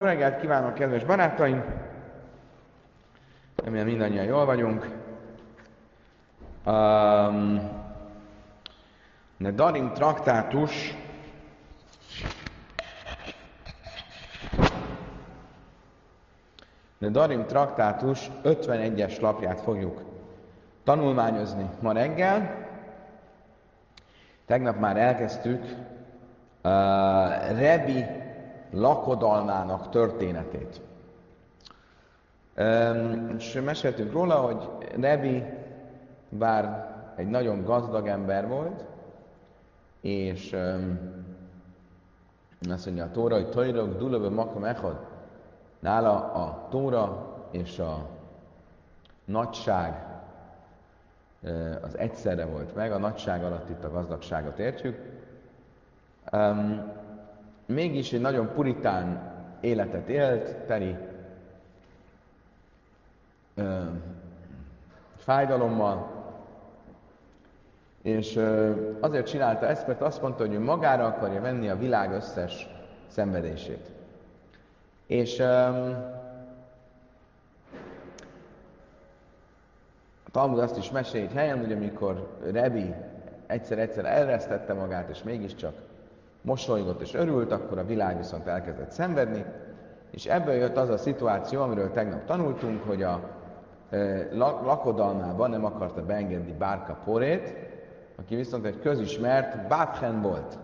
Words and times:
reggelt 0.00 0.40
kívánok, 0.40 0.74
kedves 0.74 1.04
barátaim! 1.04 1.64
Remélem 3.56 3.86
mindannyian 3.86 4.24
jól 4.24 4.44
vagyunk. 4.44 4.86
Um, 6.66 7.70
a 9.44 9.50
Darim 9.50 9.92
traktátus 9.92 10.96
a 17.00 17.08
Darim 17.08 17.46
traktátus 17.46 18.30
51-es 18.44 19.20
lapját 19.20 19.60
fogjuk 19.60 20.02
tanulmányozni 20.84 21.70
ma 21.80 21.92
reggel. 21.92 22.68
Tegnap 24.46 24.76
már 24.76 24.96
elkezdtük 24.96 25.62
uh, 26.62 27.58
Rebi 27.58 28.19
lakodalmának 28.72 29.88
történetét. 29.88 30.80
És 33.36 33.60
meséltünk 33.64 34.12
róla, 34.12 34.34
hogy 34.34 34.68
Rebi 35.00 35.44
bár 36.28 36.94
egy 37.16 37.28
nagyon 37.28 37.64
gazdag 37.64 38.06
ember 38.06 38.48
volt, 38.48 38.84
és 40.00 40.56
azt 42.70 42.86
mondja 42.86 43.04
a 43.04 43.10
Tóra, 43.10 43.34
hogy 43.34 43.50
Tajrog 43.50 43.96
Dulöbö 43.96 44.28
Makam 44.28 44.64
Echad, 44.64 45.06
nála 45.78 46.32
a 46.32 46.66
Tóra 46.70 47.36
és 47.50 47.78
a 47.78 48.06
nagyság 49.24 50.06
az 51.82 51.98
egyszerre 51.98 52.46
volt 52.46 52.74
meg, 52.74 52.92
a 52.92 52.98
nagyság 52.98 53.44
alatt 53.44 53.68
itt 53.68 53.84
a 53.84 53.90
gazdagságot 53.90 54.58
értjük 54.58 54.98
mégis 57.70 58.12
egy 58.12 58.20
nagyon 58.20 58.52
puritán 58.52 59.32
életet 59.60 60.08
élt, 60.08 60.56
teli 60.56 60.96
ö, 63.54 63.82
fájdalommal, 65.16 66.18
és 68.02 68.36
ö, 68.36 68.72
azért 69.00 69.26
csinálta 69.26 69.66
ezt, 69.66 69.86
mert 69.86 70.00
azt 70.00 70.22
mondta, 70.22 70.46
hogy 70.46 70.54
ő 70.54 70.60
magára 70.60 71.06
akarja 71.06 71.40
venni 71.40 71.68
a 71.68 71.78
világ 71.78 72.12
összes 72.12 72.68
szenvedését. 73.06 73.90
És 75.06 75.38
ö, 75.38 75.90
Talmud 80.32 80.58
azt 80.58 80.76
is 80.76 80.90
mesél 80.90 81.22
egy 81.22 81.32
helyen, 81.32 81.58
hogy 81.58 81.72
amikor 81.72 82.38
Rebi 82.52 82.94
egyszer-egyszer 83.46 84.04
elresztette 84.04 84.72
magát, 84.72 85.08
és 85.08 85.22
mégiscsak 85.22 85.89
mosolygott 86.42 87.00
és 87.00 87.14
örült, 87.14 87.52
akkor 87.52 87.78
a 87.78 87.84
világ 87.84 88.16
viszont 88.16 88.46
elkezdett 88.46 88.90
szenvedni, 88.90 89.44
és 90.10 90.26
ebből 90.26 90.54
jött 90.54 90.76
az 90.76 90.88
a 90.88 90.96
szituáció, 90.96 91.62
amiről 91.62 91.92
tegnap 91.92 92.24
tanultunk, 92.24 92.84
hogy 92.86 93.02
a 93.02 93.20
e, 93.90 94.28
lakodalmában 94.62 95.50
nem 95.50 95.64
akarta 95.64 96.04
beengedni 96.04 96.52
Bárka 96.52 96.98
Porét, 97.04 97.54
aki 98.16 98.36
viszont 98.36 98.64
egy 98.64 98.80
közismert 98.80 99.68
Báthen 99.68 100.22
volt. 100.22 100.58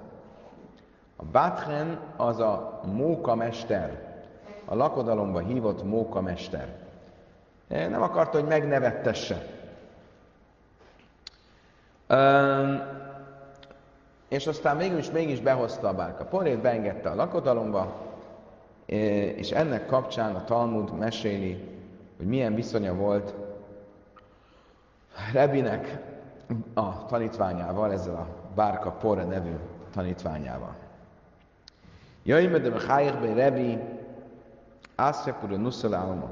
A 1.17 1.25
Báthen 1.25 1.99
az 2.17 2.41
a 2.41 2.81
mókamester, 2.85 4.15
a 4.65 4.75
lakodalomba 4.75 5.39
hívott 5.39 5.85
mókamester. 5.85 6.69
Nem 7.69 8.03
akarta, 8.03 8.39
hogy 8.39 8.49
megnevettesse. 8.49 9.43
És 14.29 14.47
aztán 14.47 14.77
mégis, 14.77 15.11
mégis 15.11 15.41
behozta 15.41 15.89
a 15.89 15.95
bárka 15.95 16.25
porét, 16.25 16.61
beengedte 16.61 17.11
a 17.11 17.15
lakodalomba, 17.15 17.97
és 19.37 19.51
ennek 19.51 19.87
kapcsán 19.87 20.35
a 20.35 20.45
Talmud 20.45 20.99
meséli, 20.99 21.79
hogy 22.17 22.27
milyen 22.27 22.55
viszonya 22.55 22.95
volt 22.95 23.35
Rebinek 25.33 25.99
a 26.75 27.07
tanítványával, 27.07 27.92
ezzel 27.92 28.15
a 28.15 28.27
Bárka 28.55 28.91
Pore 28.91 29.25
nevű 29.25 29.57
tanítványával. 29.92 30.75
Jöjjön, 32.23 32.63
de 32.63 32.70
a 32.70 33.35
Rebi, 33.35 33.79
Ászjapura 34.95 35.57
Nusszaláma. 35.57 36.29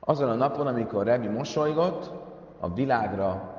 Azon 0.00 0.30
a 0.30 0.34
napon, 0.34 0.66
amikor 0.66 1.04
Rebi 1.04 1.26
mosolygott, 1.26 2.10
a 2.60 2.72
világra 2.72 3.49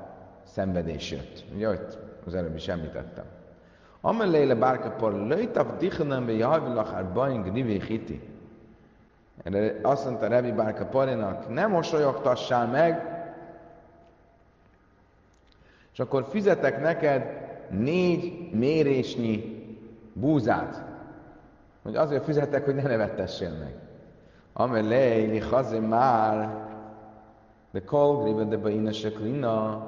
szenvedés 0.46 1.12
jött. 1.12 1.46
Ugye, 1.56 1.68
hogy 1.68 1.80
az 2.26 2.36
előbb 2.36 2.56
is 2.56 2.68
említettem. 2.68 3.26
Amelléle 4.02 4.56
bárka 4.56 4.90
por 4.90 5.14
lőjtap 5.14 5.78
dichanem 5.78 6.26
be 6.26 6.32
jajvilach 6.32 6.96
arbain 6.96 7.42
gnivé 7.42 7.80
hiti. 7.88 8.30
Erre 9.44 9.80
azt 9.82 10.06
mondta 10.06 10.28
Rebi 10.28 10.52
Bárka 10.52 10.86
Parinak, 10.86 11.50
ne 11.50 11.68
mosolyogtassál 11.68 12.68
meg, 12.68 13.12
és 15.94 16.00
akkor 16.00 16.28
fizetek 16.30 16.82
neked 16.82 17.24
négy 17.70 18.50
mérésnyi 18.52 19.66
búzát. 20.14 20.84
Hogy 21.84 21.96
azért 21.96 22.24
fizetek, 22.24 22.66
hogy 22.66 22.76
ne 22.76 22.82
nevettessél 22.82 23.50
meg. 23.50 23.76
Amelé, 24.54 25.26
li 25.26 25.80
már, 25.80 26.56
de 27.72 27.84
kolgribe 27.84 28.44
de 28.44 28.58
baina 28.58 28.92
seklina, 28.92 29.88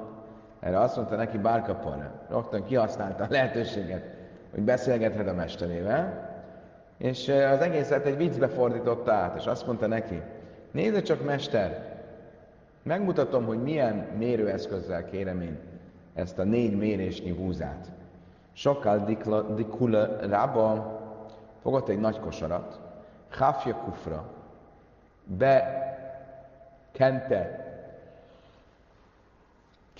erre 0.64 0.80
azt 0.80 0.96
mondta 0.96 1.16
neki 1.16 1.38
Bárkapon, 1.38 2.04
rögtön 2.28 2.64
kihasználta 2.64 3.24
a 3.24 3.26
lehetőséget, 3.30 4.02
hogy 4.50 4.62
beszélgethet 4.62 5.28
a 5.28 5.32
mesterével, 5.32 6.32
és 6.96 7.28
az 7.28 7.60
egészet 7.60 8.06
egy 8.06 8.16
viccbe 8.16 8.48
fordította 8.48 9.12
át, 9.12 9.36
és 9.36 9.46
azt 9.46 9.66
mondta 9.66 9.86
neki, 9.86 10.22
nézze 10.70 11.02
csak 11.02 11.24
mester, 11.24 11.92
megmutatom, 12.82 13.44
hogy 13.44 13.62
milyen 13.62 13.94
mérőeszközzel 14.18 15.04
kérem 15.04 15.40
én 15.40 15.58
ezt 16.14 16.38
a 16.38 16.44
négy 16.44 16.76
mérésnyi 16.76 17.30
húzát. 17.30 17.86
Sokkal 18.52 19.04
dikula 19.54 20.16
rába 20.28 21.00
fogott 21.62 21.88
egy 21.88 22.00
nagy 22.00 22.20
kosarat, 22.20 22.80
hafja 23.30 23.74
kufra, 23.74 24.24
bekente 26.84 27.63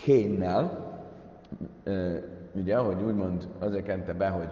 kénnel, 0.05 0.93
ugye, 2.53 2.77
hogy 2.77 3.03
úgymond 3.03 3.49
azért 3.59 3.85
kente 3.85 4.13
be, 4.13 4.29
hogy 4.29 4.49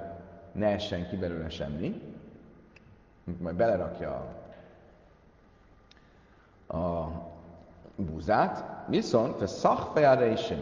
ne 0.52 0.66
essen 0.66 1.08
ki 1.08 1.16
belőle 1.16 1.48
semmi, 1.48 2.00
majd 3.40 3.56
belerakja 3.56 4.26
a, 6.66 6.76
a 6.76 7.10
búzát, 7.96 8.64
viszont 8.86 9.40
a 9.40 9.46
szakfejára 9.46 10.26
is 10.26 10.52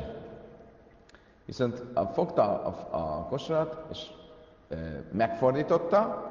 Viszont 1.44 1.82
a, 1.94 2.04
fogta 2.04 2.42
a, 2.42 2.96
a 2.96 3.26
kosarat, 3.28 3.84
és 3.90 4.06
e, 4.68 4.76
megfordította, 5.12 6.28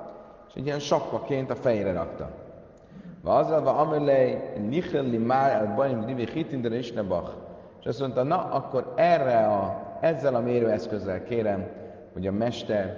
és 0.48 0.54
egy 0.56 0.66
ilyen 0.66 0.80
sakkaként 0.80 1.50
a 1.50 1.56
fejére 1.56 1.92
rakta. 1.92 2.32
Vazal 3.22 3.62
va 3.64 3.76
amelej 3.76 4.54
nichel 4.58 5.04
li 5.04 5.18
már 5.18 5.52
el 5.52 5.74
bajim 5.76 6.06
divi 6.06 6.26
hitin 6.26 6.62
de 6.62 6.78
is 6.78 6.92
és 7.80 7.86
azt 7.86 8.00
mondta, 8.00 8.24
na, 8.24 8.52
akkor 8.52 8.94
erre 8.96 9.48
a, 9.48 9.88
ezzel 10.02 10.36
a 10.36 10.40
mérőeszközzel 10.40 11.24
kérem, 11.24 11.68
hogy 12.14 12.28
a 12.28 12.32
mester 12.32 12.98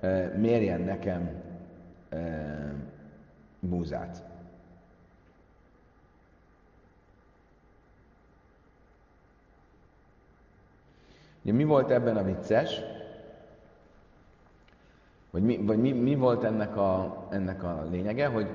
e, 0.00 0.08
mérjen 0.36 0.80
nekem 0.80 1.30
e, 2.08 2.16
búzát. 3.60 4.22
Ugye 11.42 11.52
mi 11.52 11.64
volt 11.64 11.90
ebben 11.90 12.16
a 12.16 12.22
vicces? 12.22 12.80
Vagy 15.30 15.42
mi, 15.42 15.56
vagy 15.56 15.78
mi, 15.78 15.92
mi 15.92 16.14
volt 16.14 16.44
ennek 16.44 16.76
a, 16.76 17.26
ennek 17.30 17.62
a 17.62 17.86
lényege, 17.90 18.26
hogy 18.26 18.48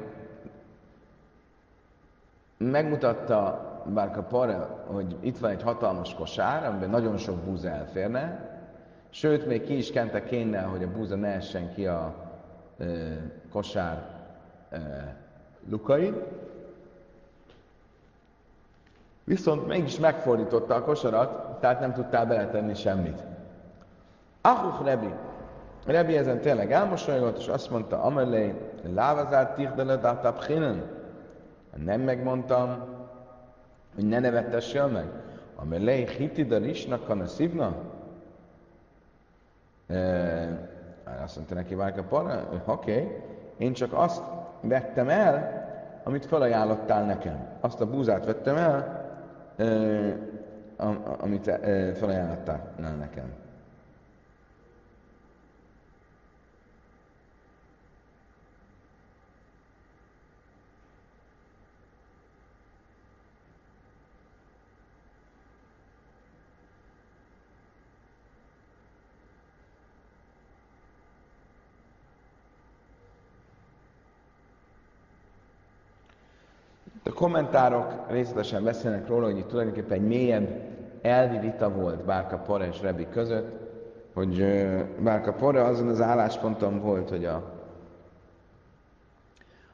megmutatta 2.57 3.64
Bárka 3.93 4.23
Para, 4.23 4.83
hogy 4.87 5.17
itt 5.19 5.37
van 5.37 5.51
egy 5.51 5.63
hatalmas 5.63 6.15
kosár, 6.15 6.65
amiben 6.65 6.89
nagyon 6.89 7.17
sok 7.17 7.35
búza 7.35 7.69
elférne, 7.69 8.49
sőt, 9.09 9.45
még 9.45 9.63
ki 9.63 9.77
is 9.77 9.91
kente 9.91 10.23
kéne, 10.23 10.61
hogy 10.61 10.83
a 10.83 10.91
búza 10.91 11.15
ne 11.15 11.27
essen 11.27 11.73
ki 11.73 11.87
a 11.87 12.13
e, 12.77 12.85
kosár 13.51 14.03
e, 14.69 14.79
lukai. 15.69 16.13
Viszont 19.23 19.67
mégis 19.67 19.99
megfordította 19.99 20.75
a 20.75 20.81
kosarat, 20.81 21.59
tehát 21.59 21.79
nem 21.79 21.93
tudtál 21.93 22.25
beletenni 22.25 22.73
semmit. 22.73 23.23
Ahuch 24.41 24.83
Rebi. 24.83 25.13
Rebi 25.85 26.17
ezen 26.17 26.41
tényleg 26.41 26.71
elmosolygott, 26.71 27.37
és 27.37 27.47
azt 27.47 27.69
mondta, 27.69 28.01
amelé, 28.01 28.53
lávazár 28.93 29.53
tihdele 29.53 29.95
datab 29.95 30.43
Nem 31.75 32.01
megmondtam, 32.01 32.94
hogy 33.95 34.07
ne 34.07 34.19
nevettessél 34.19 34.87
meg. 34.87 35.05
Amelé 35.55 36.05
hitida 36.17 36.57
risnak 36.57 37.09
a 37.09 37.25
szívna? 37.25 37.75
E, 39.87 40.69
azt 41.23 41.35
mondta 41.35 41.53
neki 41.55 41.75
Várka 41.75 42.03
Para, 42.03 42.49
oké, 42.65 42.91
okay. 42.91 43.21
én 43.57 43.73
csak 43.73 43.93
azt 43.93 44.23
vettem 44.61 45.09
el, 45.09 45.63
amit 46.03 46.25
felajánlottál 46.25 47.05
nekem. 47.05 47.47
Azt 47.59 47.81
a 47.81 47.89
búzát 47.89 48.25
vettem 48.25 48.55
el, 48.55 49.03
amit 51.19 51.51
felajánlottál 51.93 52.73
nekem. 52.99 53.44
Kommentárok 77.15 77.93
részletesen 78.07 78.63
beszélnek 78.63 79.07
róla, 79.07 79.25
hogy 79.25 79.37
itt 79.37 79.47
tulajdonképpen 79.47 79.97
egy 79.97 80.07
mélyebb 80.07 80.47
elvi 81.01 81.37
vita 81.37 81.71
volt 81.71 82.03
Bárka 82.05 82.37
Pore 82.37 82.67
és 82.67 82.81
Rebi 82.81 83.07
között, 83.09 83.65
hogy 84.13 84.65
Bárka 84.99 85.33
Pore 85.33 85.63
azon 85.63 85.87
az 85.87 86.01
állásponton 86.01 86.79
volt, 86.79 87.09
hogy 87.09 87.25
a, 87.25 87.43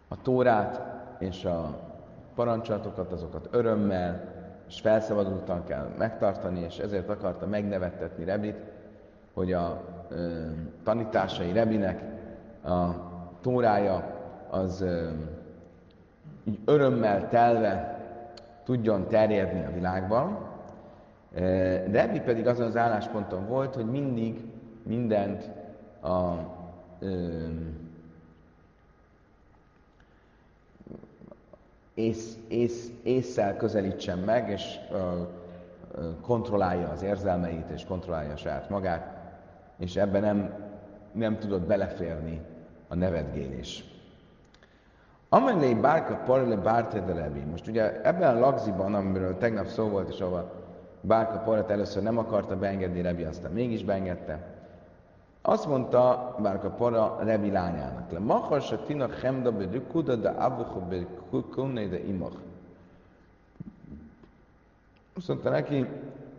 a 0.08 0.22
Tórát 0.22 0.82
és 1.20 1.46
a 1.46 1.80
parancsolatokat, 2.36 3.12
azokat 3.12 3.48
örömmel 3.52 4.30
és 4.68 4.80
felszabadultan 4.80 5.64
kell 5.64 5.88
megtartani, 5.98 6.60
és 6.60 6.78
ezért 6.78 7.10
akarta 7.10 7.46
megnevettetni 7.46 8.24
Rebit, 8.24 8.58
hogy 9.34 9.54
a 9.54 9.82
ö, 10.10 10.30
tanításai 10.84 11.52
Rebinek 11.52 12.04
a 12.64 12.90
Tórája 13.42 14.20
az 14.50 14.82
ö, 14.82 15.10
így 16.44 16.60
örömmel 16.66 17.30
telve 17.30 18.00
tudjon 18.64 19.08
terjedni 19.08 19.66
a 19.66 19.72
világban. 19.74 20.50
Rebbi 21.92 22.20
pedig 22.20 22.48
azon 22.48 22.66
az 22.66 22.78
állásponton 22.78 23.48
volt, 23.48 23.76
hogy 23.76 23.86
mindig 23.86 24.46
mindent 24.84 25.50
a 26.02 26.34
ö, 27.00 27.48
ész, 31.94 32.38
ész, 32.48 32.92
észszel 33.04 33.58
közelítsen 33.58 34.18
meg, 34.18 34.50
és 34.50 34.80
ö, 34.92 35.22
kontrollálja 36.22 36.90
az 36.90 37.02
érzelmeit, 37.02 37.70
és 37.70 37.86
kontrollálja 37.86 38.36
saját 38.36 38.70
magát, 38.70 39.18
és 39.78 39.96
ebben 39.96 40.22
nem, 40.22 40.54
nem 41.12 41.40
tudott 41.40 41.68
beleférni 41.68 42.42
a 42.88 42.96
nevetgélés. 42.96 43.91
Amelé 45.34 45.74
bárka 45.74 46.16
parle 46.16 46.56
bárte 46.56 47.00
de 47.00 47.14
Rebi. 47.14 47.40
Most 47.40 47.68
ugye 47.68 48.02
ebben 48.02 48.36
a 48.36 48.40
lagziban, 48.40 48.94
amiről 48.94 49.38
tegnap 49.38 49.66
szó 49.66 49.90
volt, 49.90 50.10
és 50.10 50.20
ahol 50.20 50.52
bárka 51.02 51.38
parlet 51.38 51.70
először 51.70 52.04
nem 52.04 52.18
akarta 52.18 52.58
beengedni 52.58 53.02
Rebi, 53.02 53.24
aztán 53.24 53.52
mégis 53.52 53.84
beengedte. 53.84 54.48
Azt 55.42 55.68
mondta 55.68 56.36
bárka 56.42 56.70
para 56.70 57.18
Rebi 57.24 57.52
lányának, 57.52 58.12
le 58.12 58.20
machar 58.20 58.62
se 58.62 58.78
tina 58.78 59.08
chemda 59.08 59.52
be 59.52 59.82
kuda 59.92 60.16
de 60.16 60.30
abucha 60.30 60.80
be 60.80 61.06
kunne 61.52 61.88
de 61.88 62.00
imach. 62.00 62.38
Azt 65.18 65.28
mondta 65.28 65.50
neki, 65.50 65.88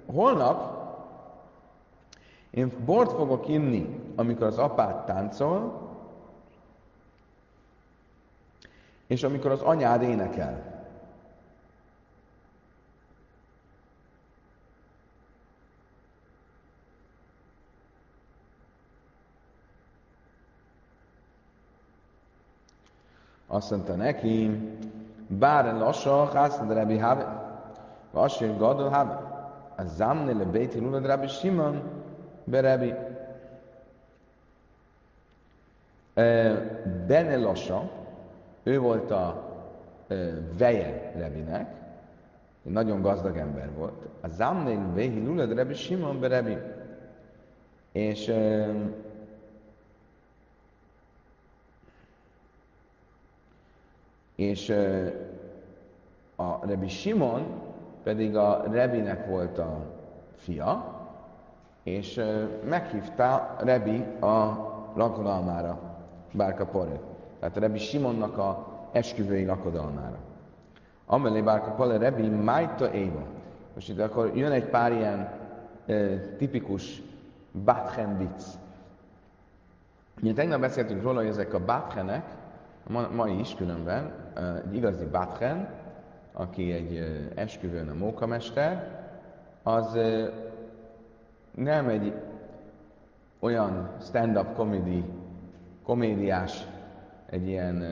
holnap 0.07 0.81
én 2.51 2.73
bort 2.85 3.13
fogok 3.13 3.49
inni, 3.49 4.01
amikor 4.17 4.47
az 4.47 4.59
apát 4.59 5.07
táncol, 5.07 5.82
és 9.13 9.23
amikor 9.23 9.51
az 9.51 9.61
anyád 9.61 10.03
énekel. 10.03 10.71
Azt 23.47 23.71
mondta 23.71 23.95
neki, 23.95 24.51
bár 25.27 25.75
lassa, 25.75 26.31
hászna 26.33 26.65
de 26.67 26.75
Rabbi 26.75 26.99
Habe, 26.99 27.41
Vassér 28.11 28.57
Gadol 28.57 28.89
Habe, 28.89 29.13
a 29.77 29.85
zamne 29.85 30.33
le 30.33 30.45
Béti 30.45 30.79
Lula 30.79 31.07
Rabbi 31.07 31.29
Simon, 31.29 31.83
be. 32.45 33.11
Bene 37.07 37.37
lassa, 37.37 38.01
ő 38.63 38.79
volt 38.79 39.11
a 39.11 39.51
ö, 40.07 40.31
veje 40.59 41.13
Rebinek, 41.17 41.75
egy 42.65 42.73
nagyon 42.73 43.01
gazdag 43.03 43.37
ember 43.37 43.71
volt. 43.77 44.07
A 44.21 44.29
Zamnél 44.29 44.93
Véhi 44.95 45.25
Lulad 45.25 45.55
Rebi 45.55 45.75
Simon 45.75 46.21
be 46.21 46.29
Rebi. 46.29 46.57
És 47.93 48.33
és 54.35 54.75
a 56.37 56.67
Rebi 56.67 56.89
Simon 56.89 57.61
pedig 58.03 58.37
a 58.37 58.63
Rebinek 58.71 59.27
volt 59.27 59.59
a 59.59 59.79
fia, 60.37 61.01
és 61.83 62.21
meghívta 62.65 63.57
Rebi 63.59 64.05
a 64.21 64.57
lakodalmára, 64.95 65.97
Bárka 66.33 66.67
Porét. 66.67 67.12
Tehát 67.43 67.57
Rebbi 67.57 67.79
Simonnak 67.79 68.39
a 68.39 68.67
esküvői 68.93 69.45
lakodalmára. 69.45 70.19
Amelé 71.07 71.41
bárka 71.41 71.71
pale 71.71 71.97
Rebbi 71.97 72.29
Májta 72.29 72.93
Éva. 72.93 73.23
Most 73.75 73.89
itt 73.89 74.01
akkor 74.01 74.37
jön 74.37 74.53
egy 74.53 74.65
pár 74.65 74.93
ilyen 74.93 75.31
e, 75.87 76.19
tipikus 76.37 77.03
Batchen 77.65 78.19
vicc. 78.19 78.45
Ugye 80.21 80.33
tegnap 80.33 80.61
beszéltünk 80.61 81.03
róla, 81.03 81.19
hogy 81.19 81.29
ezek 81.29 81.55
a 81.55 81.65
Batchenek, 81.65 82.25
ma, 82.89 83.09
ma 83.15 83.29
is 83.29 83.55
különben, 83.55 84.13
egy 84.65 84.75
igazi 84.75 85.05
Batchen, 85.05 85.69
aki 86.33 86.73
egy 86.73 86.97
esküvőn 87.35 87.89
a 87.89 87.95
mókamester, 87.95 89.01
az 89.63 89.99
nem 91.55 91.89
egy 91.89 92.13
olyan 93.39 93.91
stand-up 94.01 94.55
comedy, 94.55 95.05
komédiás 95.85 96.67
egy 97.33 97.49
ilyen, 97.49 97.85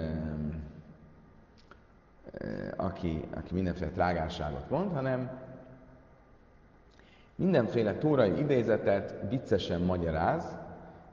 aki, 2.76 3.24
aki 3.34 3.54
mindenféle 3.54 3.90
trágárságot 3.90 4.70
mond, 4.70 4.92
hanem 4.92 5.30
mindenféle 7.34 7.94
tórai 7.94 8.38
idézetet 8.38 9.14
viccesen 9.28 9.80
magyaráz, 9.80 10.56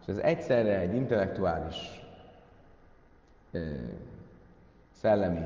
és 0.02 0.08
ez 0.08 0.18
egyszerre 0.18 0.80
egy 0.80 0.96
intellektuális 0.96 2.08
szellemi 4.92 5.46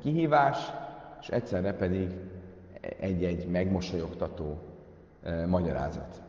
kihívás, 0.00 0.72
és 1.20 1.28
egyszerre 1.28 1.72
pedig 1.72 2.10
egy-egy 2.98 3.48
megmosolyogtató 3.48 4.58
magyarázat. 5.46 6.22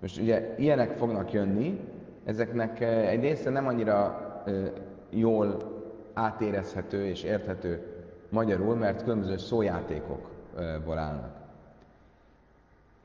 Most 0.00 0.20
ugye 0.20 0.54
ilyenek 0.58 0.96
fognak 0.96 1.32
jönni, 1.32 1.80
ezeknek 2.24 2.80
egy 2.80 3.20
része 3.20 3.50
nem 3.50 3.66
annyira 3.66 4.23
jól 5.10 5.56
átérezhető 6.12 7.06
és 7.06 7.22
érthető 7.22 7.94
magyarul, 8.28 8.74
mert 8.74 9.02
különböző 9.02 9.36
szójátékokból 9.36 10.98
állnak. 10.98 11.32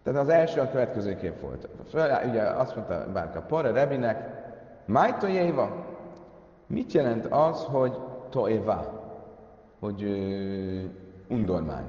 Tehát 0.04 0.20
az 0.20 0.30
első 0.30 0.60
a 0.60 0.70
következő 0.70 1.16
kép 1.16 1.40
volt. 1.42 1.68
Ugye 2.30 2.42
azt 2.42 2.76
mondta 2.76 3.12
Bárka 3.14 3.42
Pare 3.42 3.72
Rebinek, 3.72 4.38
Májto 4.86 5.28
Jéva, 5.28 5.86
mit 6.68 6.92
jelent 6.92 7.26
az, 7.26 7.64
hogy 7.64 7.98
toeva, 8.30 9.04
hogy 9.80 10.04
uh, 10.04 11.38
undormány? 11.38 11.86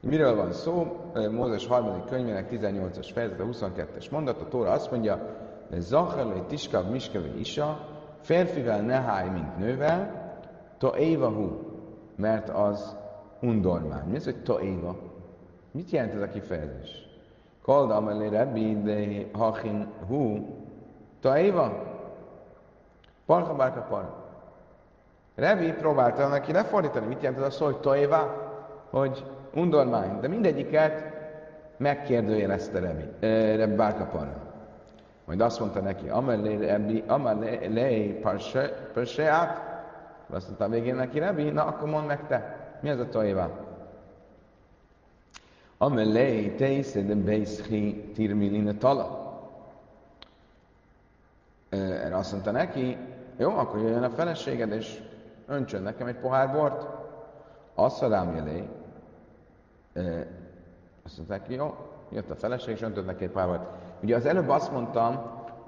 Miről 0.00 0.36
van 0.36 0.52
szó? 0.52 1.04
Mózes 1.30 1.66
harmadik 1.66 2.04
könyvének 2.04 2.50
18-as 2.50 3.08
fejezet, 3.12 3.40
a 3.40 3.44
22-es 3.44 4.10
mondat, 4.10 4.40
a 4.40 4.48
Tóra 4.48 4.70
azt 4.70 4.90
mondja, 4.90 5.36
Zachel, 5.78 6.44
Tiskav, 6.48 6.90
Miskeve, 6.90 7.28
Isa, 7.38 7.86
Férfivel 8.20 8.80
ne 8.80 9.00
háj, 9.00 9.28
mint 9.28 9.56
nővel, 9.56 10.28
to 10.78 10.96
éva 10.96 11.28
hu, 11.28 11.48
mert 12.16 12.48
az 12.48 12.96
undormány. 13.40 14.08
Mi 14.08 14.16
az, 14.16 14.24
hogy 14.24 14.42
to 14.42 14.60
éva? 14.60 14.96
Mit 15.70 15.90
jelent 15.90 16.14
ez 16.14 16.20
a 16.20 16.28
kifejezés? 16.28 17.08
Kalda 17.62 17.96
amelé 17.96 18.28
rebbi 18.28 18.82
de 18.82 19.26
hachin 19.38 19.86
hu, 20.06 20.38
to 21.20 21.36
éva? 21.36 21.88
Parka 23.26 23.54
bárka 23.54 23.80
parka. 23.80 24.20
Rebi 25.34 25.72
próbálta 25.72 26.28
neki 26.28 26.52
lefordítani, 26.52 27.06
mit 27.06 27.22
jelent 27.22 27.40
ez 27.40 27.46
a 27.46 27.50
szó, 27.50 27.64
hogy 27.64 27.80
toéva, 27.80 28.50
hogy 28.90 29.24
undormány. 29.54 30.20
De 30.20 30.28
mindegyiket 30.28 31.04
megkérdőjelezte 31.76 32.78
Rebi, 32.78 33.04
Rebi 33.56 33.74
Bárka 33.74 34.04
parka. 34.04 34.49
Majd 35.30 35.42
azt 35.42 35.60
mondta 35.60 35.80
neki, 35.80 36.08
amelé 37.06 38.18
parseát, 38.92 39.60
azt 40.30 40.46
mondta 40.46 40.64
a 40.64 40.68
végén 40.68 40.94
neki, 40.94 41.18
Rebi, 41.18 41.50
na 41.50 41.64
akkor 41.64 41.88
mondd 41.88 42.06
meg 42.06 42.26
te, 42.26 42.56
mi 42.80 42.90
az 42.90 42.98
a 42.98 43.08
toéva? 43.08 43.50
Amelé 45.78 46.48
teisze 46.48 47.02
de 47.02 47.14
beischi 47.14 48.10
tirmilina 48.14 48.76
tala. 48.76 49.38
Erre 51.68 52.16
azt 52.16 52.32
mondta 52.32 52.50
neki, 52.50 52.96
jó, 53.36 53.58
akkor 53.58 53.80
jöjjön 53.80 54.02
a 54.02 54.10
feleséged, 54.10 54.72
és 54.72 55.02
öntsön 55.46 55.82
nekem 55.82 56.06
egy 56.06 56.18
pohár 56.18 56.52
bort. 56.52 56.86
Azt 57.74 58.00
rám 58.00 58.34
jelé. 58.34 58.68
Azt 61.04 61.16
mondta 61.16 61.34
neki, 61.34 61.54
jó, 61.54 61.76
jött 62.08 62.30
a 62.30 62.36
feleség, 62.36 62.74
és 62.74 62.82
öntött 62.82 63.06
neki 63.06 63.24
egy 63.24 63.30
pohár 63.30 63.48
bort. 63.48 63.79
Ugye 64.02 64.16
az 64.16 64.26
előbb 64.26 64.48
azt 64.48 64.72
mondtam, 64.72 65.20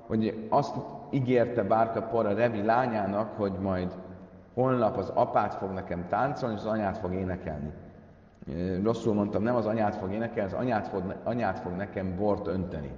hogy 0.07 0.47
azt 0.49 0.75
ígérte 1.11 1.62
Bárka 1.62 2.03
Por 2.03 2.27
a 2.27 2.35
Revi 2.35 2.62
lányának, 2.62 3.37
hogy 3.37 3.53
majd 3.53 3.93
holnap 4.55 4.97
az 4.97 5.09
apát 5.15 5.55
fog 5.55 5.71
nekem 5.71 6.09
táncolni, 6.09 6.55
és 6.55 6.61
az 6.61 6.67
anyát 6.67 6.99
fog 6.99 7.12
énekelni. 7.12 7.73
Rosszul 8.83 9.15
mondtam, 9.15 9.43
nem 9.43 9.55
az 9.55 9.67
anyát 9.67 9.97
fog 9.97 10.12
énekelni, 10.12 10.53
az 10.53 10.59
anyát 10.59 10.89
fog, 10.89 11.15
anyát 11.25 11.59
fog 11.59 11.73
nekem 11.73 12.17
bort 12.17 12.47
önteni. 12.47 12.93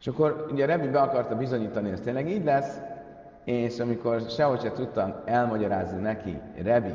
És 0.00 0.06
akkor 0.06 0.46
ugye 0.50 0.66
Rebi 0.66 0.88
be 0.88 1.00
akarta 1.00 1.36
bizonyítani, 1.36 1.90
ez 1.90 2.00
tényleg 2.00 2.28
így 2.28 2.44
lesz, 2.44 2.80
és 3.44 3.80
amikor 3.80 4.20
sehogy 4.20 4.60
se 4.60 4.72
tudtam 4.72 5.14
elmagyarázni 5.24 6.00
neki, 6.00 6.40
Rebi, 6.62 6.94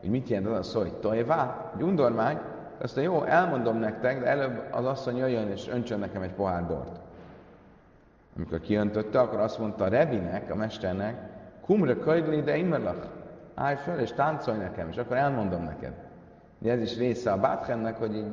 hogy 0.00 0.10
mit 0.10 0.28
jelent 0.28 0.48
az 0.48 0.58
a 0.58 0.62
szó, 0.62 0.80
hogy 0.80 0.94
tojvá, 0.94 1.70
egy 1.76 1.82
undormány, 1.82 2.38
azt 2.78 2.96
mondja, 2.96 3.14
jó, 3.14 3.22
elmondom 3.22 3.78
nektek, 3.78 4.20
de 4.20 4.26
előbb 4.26 4.62
az 4.70 4.84
asszony 4.84 5.16
jöjjön 5.16 5.50
és 5.50 5.68
öntsön 5.68 5.98
nekem 5.98 6.22
egy 6.22 6.32
pohár 6.32 6.66
bort. 6.66 7.00
Amikor 8.36 8.60
kiöntötte, 8.60 9.20
akkor 9.20 9.40
azt 9.40 9.58
mondta 9.58 9.88
Rebinek, 9.88 10.50
a 10.50 10.54
mesternek, 10.54 11.14
kumra 11.60 11.98
kajdli, 11.98 12.42
de 12.42 12.56
immerlach, 12.56 13.06
állj 13.54 13.76
föl 13.76 13.98
és 13.98 14.12
táncolj 14.12 14.58
nekem, 14.58 14.88
és 14.88 14.96
akkor 14.96 15.16
elmondom 15.16 15.62
neked. 15.62 15.92
De 16.58 16.70
ez 16.70 16.80
is 16.80 16.96
része 16.96 17.32
a 17.32 17.40
báthennek, 17.40 17.98
hogy 17.98 18.16
így 18.16 18.32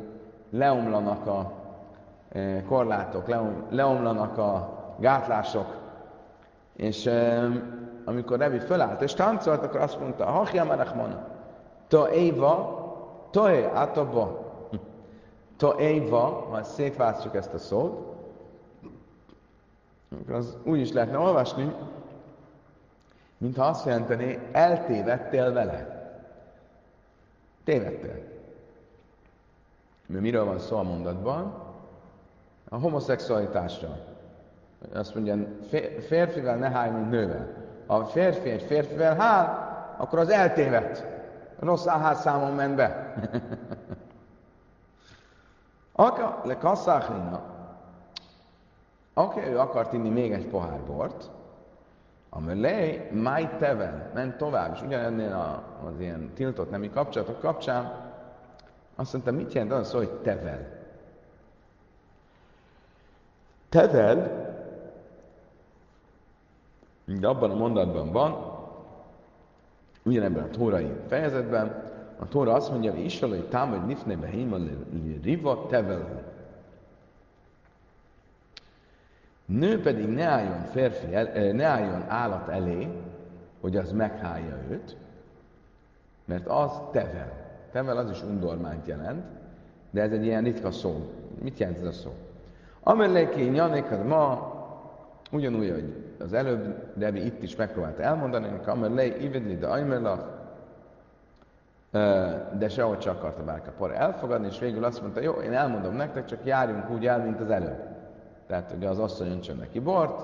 leomlanak 0.49 1.27
a 1.27 1.59
Eh, 2.31 2.63
korlátok, 2.67 3.27
leomlanak 3.69 4.37
a 4.37 4.77
gátlások. 4.99 5.75
És 6.75 7.09
amikor 8.05 8.37
Rebi 8.37 8.59
fölállt 8.59 9.01
és 9.01 9.13
táncolt, 9.13 9.63
akkor 9.63 9.79
azt 9.79 9.99
mondta, 9.99 10.25
Hachja 10.25 10.65
Merechmana, 10.65 11.27
to 11.87 12.07
éva, 12.09 12.80
to 13.31 13.49
é 13.49 13.63
átaba. 13.63 14.49
To 15.57 15.75
éva, 15.79 16.47
ha 16.49 16.63
szétválasztjuk 16.63 17.35
ezt 17.35 17.53
a 17.53 17.57
szót, 17.57 18.15
akkor 20.21 20.35
az 20.35 20.57
úgy 20.63 20.79
is 20.79 20.91
lehetne 20.91 21.17
olvasni, 21.17 21.75
mintha 23.37 23.65
azt 23.65 23.85
jelenteni, 23.85 24.39
eltévedtél 24.51 25.53
vele. 25.53 25.99
Tévedtél. 27.63 28.23
Mert 30.05 30.21
miről 30.21 30.45
van 30.45 30.59
szó 30.59 30.77
a 30.77 30.83
mondatban? 30.83 31.69
a 32.73 32.77
homoszexualitásra. 32.77 33.97
Azt 34.93 35.15
mondja, 35.15 35.47
férfivel 36.07 36.57
ne 36.57 36.69
hálj, 36.69 36.91
mint 36.91 37.09
nővel. 37.09 37.47
Ha 37.87 38.05
férfi 38.05 38.49
egy 38.49 38.61
férfivel 38.61 39.15
hál, 39.15 39.69
akkor 39.97 40.19
az 40.19 40.29
eltévedt. 40.29 41.05
Rossz 41.61 41.87
számon 42.13 42.53
ment 42.53 42.75
be. 42.75 43.13
Aka, 45.91 46.41
le 46.45 46.57
kasszáhlina. 46.57 47.41
Oké, 49.13 49.49
ő 49.49 49.59
akart 49.59 49.93
inni 49.93 50.09
még 50.09 50.31
egy 50.31 50.47
pohár 50.47 50.79
bort, 50.79 51.29
amelé 52.29 53.09
máj 53.13 53.57
tevel, 53.57 54.11
ment 54.13 54.37
tovább, 54.37 54.73
és 54.73 54.81
ugyanennél 54.81 55.63
az 55.85 55.99
ilyen 55.99 56.31
tiltott 56.33 56.69
nemi 56.69 56.89
kapcsolatok 56.89 57.39
kapcsán 57.39 58.09
azt 58.95 59.13
mondta, 59.13 59.31
mit 59.31 59.53
jelent 59.53 59.71
az, 59.71 59.91
hogy 59.91 60.09
tevel? 60.09 60.79
Tevel, 63.69 64.49
de 67.05 67.27
abban 67.27 67.51
a 67.51 67.55
mondatban 67.55 68.11
van, 68.11 68.50
ugyanebben 70.03 70.43
a 70.43 70.49
tórai 70.49 70.91
fejezetben, 71.07 71.89
a 72.19 72.27
tóra 72.27 72.53
azt 72.53 72.71
mondja, 72.71 72.91
hogy 72.91 73.05
Isalai 73.05 73.41
támad 73.41 73.85
nifne 73.85 74.15
behima 74.15 74.57
riva 75.23 75.65
tevel. 75.65 76.23
Nő 79.45 79.81
pedig 79.81 80.07
ne 80.07 80.25
álljon, 80.25 80.61
férfi 80.61 81.13
el, 81.15 81.27
eh, 81.27 81.53
ne 81.53 81.65
álljon 81.65 82.03
állat 82.07 82.47
elé, 82.47 82.87
hogy 83.61 83.77
az 83.77 83.91
meghálja 83.91 84.57
őt, 84.69 84.97
mert 86.25 86.47
az 86.47 86.71
tevel. 86.91 87.31
Tevel 87.71 87.97
az 87.97 88.09
is 88.09 88.23
undormányt 88.23 88.87
jelent, 88.87 89.25
de 89.89 90.01
ez 90.01 90.11
egy 90.11 90.25
ilyen 90.25 90.43
ritka 90.43 90.71
szó. 90.71 91.11
Mit 91.41 91.57
jelent 91.57 91.79
ez 91.79 91.85
a 91.85 91.91
szó? 91.91 92.13
Amelleké 92.83 93.47
nyanékad 93.47 94.05
ma, 94.05 94.50
ugyanúgy, 95.31 95.69
hogy 95.69 96.13
az 96.19 96.33
előbb 96.33 96.75
Devi 96.93 97.25
itt 97.25 97.43
is 97.43 97.55
megpróbálta 97.55 98.01
elmondani, 98.01 98.47
hogy 98.47 98.61
amellé 98.65 99.17
ivedli 99.19 99.57
de 99.57 99.67
ajmerlach, 99.67 100.23
de 102.57 102.69
sehogy 102.69 102.97
csak 102.97 103.17
akarta 103.17 103.43
Bárka 103.43 103.71
Por 103.71 103.91
elfogadni, 103.91 104.47
és 104.47 104.59
végül 104.59 104.83
azt 104.83 105.01
mondta, 105.01 105.21
jó, 105.21 105.33
én 105.33 105.53
elmondom 105.53 105.95
nektek, 105.95 106.25
csak 106.25 106.45
járjunk 106.45 106.89
úgy 106.89 107.07
el, 107.07 107.23
mint 107.23 107.39
az 107.39 107.49
előbb. 107.49 107.87
Tehát 108.47 108.73
ugye 108.77 108.89
az 108.89 108.99
asszony 108.99 109.31
öntsön 109.31 109.57
neki 109.57 109.79
bort, 109.79 110.23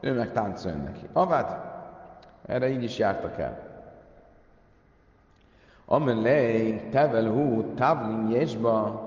ő 0.00 0.14
meg 0.14 0.32
táncoljon 0.32 0.80
neki 0.80 1.06
avát, 1.12 1.72
erre 2.46 2.68
így 2.68 2.82
is 2.82 2.98
jártak 2.98 3.38
el. 3.38 3.58
Amelé 5.86 6.78
tevel 6.90 7.30
hú 7.30 7.74
tavlin 7.74 8.30
jesba, 8.30 9.02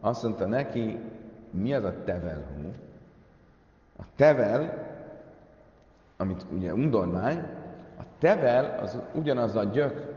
azt 0.00 0.22
mondta 0.22 0.46
neki, 0.46 0.98
mi 1.50 1.74
az 1.74 1.84
a 1.84 1.94
tevelhú? 2.04 2.72
A 3.98 4.02
tevel, 4.16 4.86
amit 6.16 6.46
ugye 6.52 6.72
undormány, 6.72 7.38
a 7.98 8.02
tevel 8.18 8.78
az 8.82 8.98
ugyanaz 9.14 9.56
a 9.56 9.64
gyök, 9.64 10.14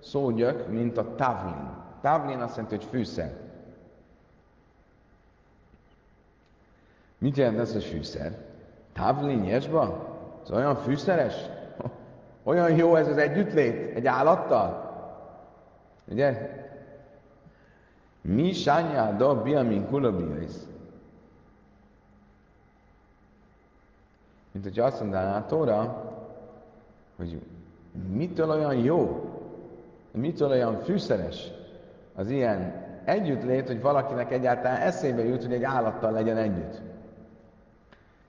szógyök, 0.00 0.68
mint 0.68 0.98
a 0.98 1.14
tavlin. 1.14 1.68
Tavlin 2.00 2.40
azt 2.40 2.56
jelenti, 2.56 2.76
hogy 2.76 2.84
fűszer. 2.84 3.32
Mit 7.18 7.36
jelent 7.36 7.58
ez, 7.58 7.72
hogy 7.72 7.84
fűszer? 7.84 8.38
Tavlin 8.92 9.44
jesba? 9.44 10.08
Ez 10.42 10.50
olyan 10.50 10.76
fűszeres? 10.76 11.34
Olyan 12.42 12.76
jó 12.76 12.94
ez 12.96 13.08
az 13.08 13.16
együttlét 13.16 13.96
egy 13.96 14.06
állattal? 14.06 14.90
Ugye? 16.08 16.58
Mi 18.20 18.52
sányá 18.52 19.16
da 19.16 19.42
biamin 19.42 19.86
kulabiais. 19.86 20.52
Mint 24.52 24.64
hogyha 24.64 24.84
azt 24.84 25.00
mondaná 25.00 25.36
a 25.36 25.46
Tóra, 25.46 26.04
hogy 27.16 27.42
mitől 28.12 28.50
olyan 28.50 28.74
jó, 28.74 29.30
mitől 30.10 30.50
olyan 30.50 30.80
fűszeres 30.82 31.50
az 32.14 32.30
ilyen 32.30 32.88
együttlét, 33.04 33.66
hogy 33.66 33.80
valakinek 33.80 34.32
egyáltalán 34.32 34.80
eszébe 34.80 35.24
jut, 35.24 35.42
hogy 35.42 35.52
egy 35.52 35.62
állattal 35.62 36.12
legyen 36.12 36.36
együtt. 36.36 36.80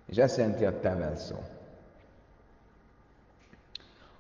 És 0.06 0.18
ezt 0.18 0.38
jelenti 0.38 0.66
a 0.66 0.80
tevel 0.80 1.16
szó. 1.16 1.36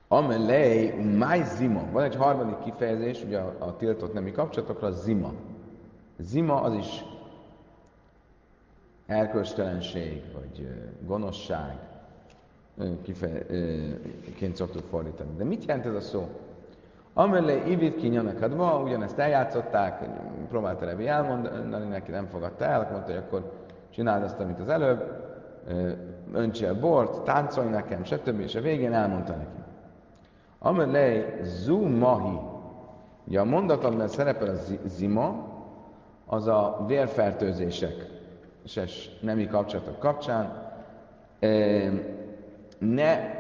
Amelej, 0.07 0.89
máj 1.17 1.43
zima. 1.43 1.91
Van 1.91 2.03
egy 2.03 2.15
harmadik 2.15 2.59
kifejezés, 2.59 3.23
ugye 3.23 3.39
a, 3.39 3.55
a 3.59 3.75
tiltott 3.75 4.13
nemi 4.13 4.31
kapcsolatokra, 4.31 4.91
zima. 4.91 5.33
Zima 6.17 6.61
az 6.61 6.73
is 6.73 7.03
erkölcstelenség, 9.05 10.23
vagy 10.33 10.67
gonoszság, 11.05 11.77
kifejezésként 13.01 14.55
szoktuk 14.55 14.83
fordítani. 14.89 15.29
De 15.37 15.43
mit 15.43 15.65
jelent 15.65 15.85
ez 15.85 15.93
a 15.93 16.01
szó? 16.01 16.27
Amellé 17.13 17.61
ivit 17.67 17.95
kinyanakadva, 17.95 18.81
ugyanezt 18.81 19.17
eljátszották, 19.17 20.05
próbálta 20.49 20.85
Revi 20.85 21.07
elmondani, 21.07 21.87
neki 21.87 22.11
nem 22.11 22.25
fogadta 22.25 22.65
el, 22.65 22.87
mondta, 22.91 23.11
hogy 23.11 23.23
akkor 23.27 23.51
csináld 23.89 24.23
azt, 24.23 24.39
amit 24.39 24.59
az 24.59 24.69
előbb, 24.69 25.29
öntsél 26.33 26.79
bort, 26.79 27.23
táncolj 27.23 27.69
nekem, 27.69 28.03
stb. 28.03 28.39
És 28.39 28.55
a 28.55 28.61
végén 28.61 28.93
elmondta 28.93 29.31
neki. 29.31 29.63
Amellé 30.59 31.39
zu 31.43 31.87
mahi. 31.87 32.39
Ugye 33.27 33.39
a 33.39 33.45
mondatban 33.45 34.07
szerepel 34.07 34.47
a 34.47 34.57
zima, 34.85 35.49
az 36.25 36.47
a 36.47 36.83
vérfertőzések, 36.87 38.07
és 38.63 39.09
nemi 39.21 39.47
kapcsolatok 39.47 39.99
kapcsán 39.99 40.71
ne 42.81 43.39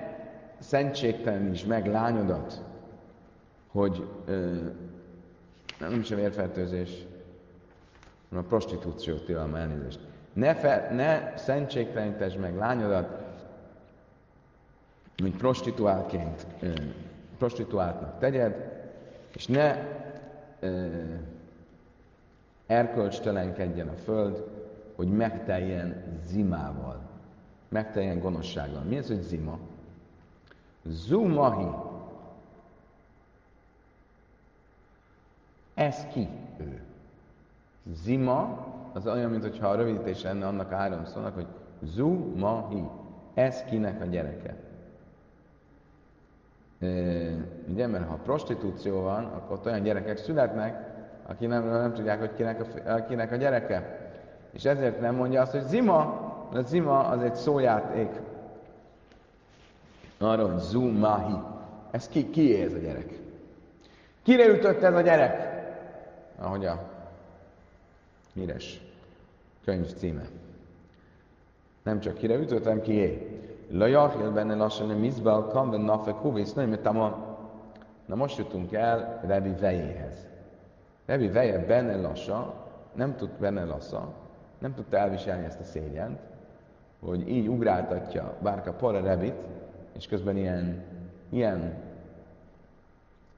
szentségteleníts 0.59 1.65
meg 1.65 1.87
lányodat, 1.87 2.61
hogy 3.71 4.07
ö, 4.25 4.55
nem 5.79 5.99
is 5.99 6.11
a 6.11 6.15
vérfertőzés, 6.15 7.05
hanem 8.29 8.43
a 8.43 8.47
prostitúció 8.47 9.15
tilalma 9.15 9.57
elnézést. 9.57 9.99
ne, 10.33 10.55
fe, 10.55 10.89
ne 10.91 11.37
szentségtelenítesd 11.37 12.39
meg 12.39 12.55
lányodat, 12.55 13.19
mint 15.21 15.37
prostituálként, 15.37 16.47
prostituáltnak 17.37 18.19
tegyed, 18.19 18.55
és 19.33 19.47
ne 19.47 19.75
ö, 20.59 20.87
erkölcstelenkedjen 22.65 23.87
a 23.87 23.95
föld, 23.95 24.43
hogy 24.95 25.07
megteljen 25.07 26.03
zimával, 26.25 27.10
megteljen 27.71 28.19
gonoszsággal. 28.19 28.81
Mi 28.81 28.97
ez, 28.97 29.07
hogy 29.07 29.21
zima? 29.21 29.59
Zumahi. 30.83 31.67
Ez 35.73 36.05
ki 36.13 36.27
ő? 36.57 36.81
Zima, 37.93 38.67
az 38.93 39.07
olyan, 39.07 39.31
mintha 39.31 39.67
a 39.67 39.75
rövidítés 39.75 40.21
lenne 40.21 40.47
annak 40.47 40.71
a 40.71 40.75
három 40.75 41.05
szónak, 41.05 41.33
hogy 41.33 41.47
Zumahi. 41.83 42.83
Ez 43.33 43.63
kinek 43.63 44.01
a 44.01 44.05
gyereke? 44.05 44.55
ugye, 47.67 47.87
mert 47.87 48.07
ha 48.07 48.15
prostitúció 48.15 49.01
van, 49.01 49.25
akkor 49.25 49.57
ott 49.57 49.65
olyan 49.65 49.83
gyerekek 49.83 50.17
születnek, 50.17 50.89
akik 51.27 51.47
nem, 51.47 51.67
nem 51.67 51.93
tudják, 51.93 52.19
hogy 52.19 52.33
kinek 52.33 52.61
a, 52.85 53.05
kinek 53.05 53.31
a 53.31 53.35
gyereke. 53.35 54.09
És 54.51 54.65
ezért 54.65 54.99
nem 55.01 55.15
mondja 55.15 55.41
azt, 55.41 55.51
hogy 55.51 55.63
zima, 55.63 56.30
a 56.53 56.61
zima 56.61 56.99
az 56.99 57.21
egy 57.21 57.35
szójáték. 57.35 58.09
Arra, 60.17 60.51
hogy 60.51 60.59
zumahi. 60.59 61.35
Ez 61.91 62.07
ki, 62.07 62.29
ki 62.29 62.61
ez 62.61 62.73
a 62.73 62.77
gyerek? 62.77 63.19
Kire 64.23 64.47
ütött 64.47 64.81
ez 64.81 64.93
a 64.93 65.01
gyerek? 65.01 65.49
Ahogy 66.39 66.65
a 66.65 66.89
Mires 68.33 68.81
könyv 69.63 69.93
címe. 69.93 70.27
Nem 71.83 71.99
csak 71.99 72.13
kire 72.13 72.35
ütött, 72.35 72.63
hanem 72.63 72.81
kié. 72.81 73.39
La 73.69 73.85
jachil 73.85 74.31
benne 74.31 74.55
lassan 74.55 74.89
a 74.89 74.95
mizbal 74.95 75.47
kam 75.47 75.69
ben 75.69 75.81
nafek 75.81 76.15
huvész, 76.15 76.53
Na 78.05 78.15
most 78.15 78.37
jutunk 78.37 78.73
el 78.73 79.19
Rebi 79.27 79.53
vejéhez. 79.59 80.27
Rebi 81.05 81.27
veje 81.27 81.65
benne 81.65 81.95
lassa, 81.95 82.53
nem 82.93 83.15
tud 83.15 83.29
benne 83.29 83.63
lassa, 83.63 84.13
nem 84.57 84.73
tudta 84.73 84.97
elviselni 84.97 85.45
ezt 85.45 85.59
a 85.59 85.63
szégyent, 85.63 86.19
hogy 87.05 87.29
így 87.29 87.47
ugráltatja 87.47 88.37
bárka 88.41 88.73
para 88.73 89.01
Rebit, 89.01 89.35
és 89.91 90.07
közben 90.07 90.37
ilyen, 90.37 90.83
ilyen 91.29 91.77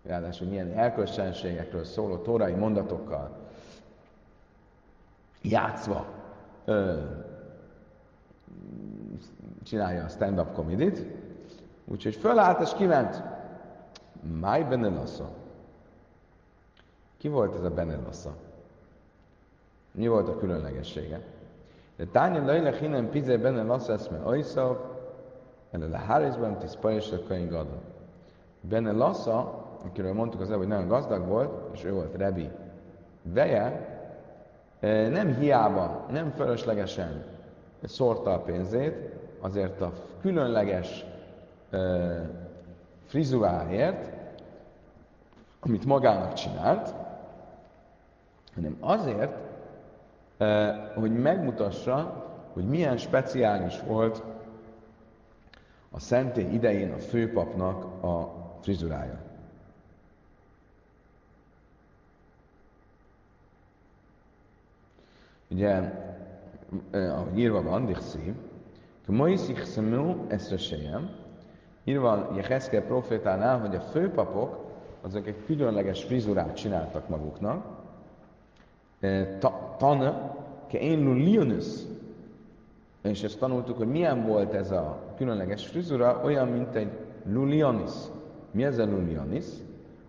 ráadásul 0.04 0.48
ilyen 0.48 0.72
elkölcsenségekről 0.78 1.84
szóló 1.84 2.18
tórai 2.18 2.54
mondatokkal 2.54 3.38
játszva 5.42 6.06
ö, 6.66 7.02
csinálja 9.64 10.04
a 10.04 10.08
stand-up 10.08 10.54
komedit, 10.54 11.06
úgyhogy 11.86 12.16
fölállt 12.16 12.62
és 12.62 12.74
kiment. 12.74 13.24
Máj 14.40 14.64
Benelassa. 14.64 15.30
Ki 17.18 17.28
volt 17.28 17.56
ez 17.56 17.64
a 17.64 17.70
Benelassa? 17.70 18.36
Mi 19.92 20.08
volt 20.08 20.28
a 20.28 20.38
különlegessége? 20.38 21.22
De 21.96 22.06
Tánya 22.06 22.46
Lajla 22.46 22.72
Hinem 22.72 23.10
Pize 23.10 23.38
Benelassa 23.38 23.94
eszme 23.94 24.18
Ajszav, 24.24 24.78
ele 25.72 25.88
le 25.88 25.98
Hárizban 25.98 26.58
tiszpajos 26.58 27.12
a 27.12 27.24
könyv 27.28 27.50
gada. 27.50 27.82
Benelassa, 28.62 29.66
akiről 29.86 30.14
mondtuk 30.14 30.42
az 30.42 30.50
hogy 30.50 30.68
nagyon 30.68 30.88
gazdag 30.88 31.28
volt, 31.28 31.74
és 31.74 31.84
ő 31.84 31.94
volt 31.94 32.16
Rebi 32.16 32.50
veje, 33.22 33.88
eh, 34.80 35.10
nem 35.10 35.36
hiába, 35.36 36.06
nem 36.12 36.32
fölöslegesen 36.32 37.24
szórta 37.88 38.34
a 38.34 38.40
pénzét, 38.40 39.14
azért 39.40 39.82
a 39.82 39.92
különleges 40.22 41.06
uh, 41.72 42.22
frizuráért, 43.06 44.10
amit 45.60 45.86
magának 45.86 46.34
csinált, 46.34 46.94
hanem 48.56 48.78
azért, 48.80 49.38
hogy 50.96 51.12
megmutassa, 51.12 52.24
hogy 52.54 52.66
milyen 52.66 52.98
speciális 52.98 53.82
volt 53.88 54.24
a 55.92 56.00
szentély 56.00 56.54
idején 56.54 56.92
a 56.92 56.98
főpapnak 56.98 58.04
a 58.04 58.34
frizurája. 58.62 59.20
Ugye, 65.48 65.92
ahogy 66.92 67.40
írva 67.40 67.62
van, 67.62 67.86
Dixi, 67.86 68.34
Moisich 69.08 69.64
szemú 69.64 70.26
eszresejem, 70.28 71.10
írva 71.84 72.32
Jeheszkel 72.36 72.82
profétánál, 72.82 73.60
hogy 73.60 73.76
a 73.76 73.82
főpapok 73.82 74.72
azok 75.02 75.28
egy 75.28 75.46
különleges 75.46 76.04
frizurát 76.04 76.56
csináltak 76.56 77.10
maguknak. 77.10 77.73
Tana, 79.78 80.36
ke 80.68 80.80
én 80.80 81.14
Lionus, 81.14 81.66
és 83.02 83.24
ezt 83.24 83.40
tanultuk, 83.40 83.78
hogy 83.78 83.88
milyen 83.88 84.26
volt 84.26 84.54
ez 84.54 84.72
a 84.72 85.00
különleges 85.18 85.68
frizura, 85.68 86.22
olyan, 86.24 86.48
mint 86.48 86.76
egy 86.76 86.92
Lulionis. 87.26 87.92
Mi 88.52 88.64
ez 88.64 88.78
a 88.78 88.86
Lulionis? 88.86 89.46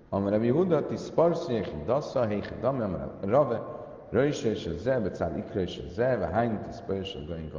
Amire 0.09 0.39
mi 0.39 0.49
hudati 0.49 0.97
sparsziech 0.97 1.85
dassa, 1.85 2.27
heich 2.27 2.53
amire 2.63 3.09
rave, 3.21 3.63
röjse 4.11 4.51
és 4.51 4.67
a 4.67 4.79
zebe, 4.79 5.11
cál 5.11 5.37
ikre 5.37 5.61
és 5.61 5.83
a 5.87 5.93
zebe, 5.93 6.61
pöjse 6.87 7.19
a 7.19 7.25
gaink 7.27 7.53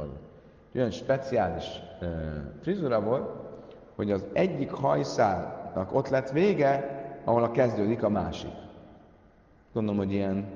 olyan 0.74 0.90
speciális 0.90 1.82
frizura 2.60 3.00
volt, 3.00 3.30
hogy 3.94 4.10
az 4.10 4.24
egyik 4.32 4.70
hajszálnak 4.70 5.94
ott 5.94 6.08
lett 6.08 6.30
vége, 6.30 7.04
ahol 7.24 7.42
a 7.42 7.50
kezdődik 7.50 8.02
a 8.02 8.08
másik. 8.08 8.52
Gondolom, 9.72 9.98
hogy 9.98 10.12
ilyen, 10.12 10.46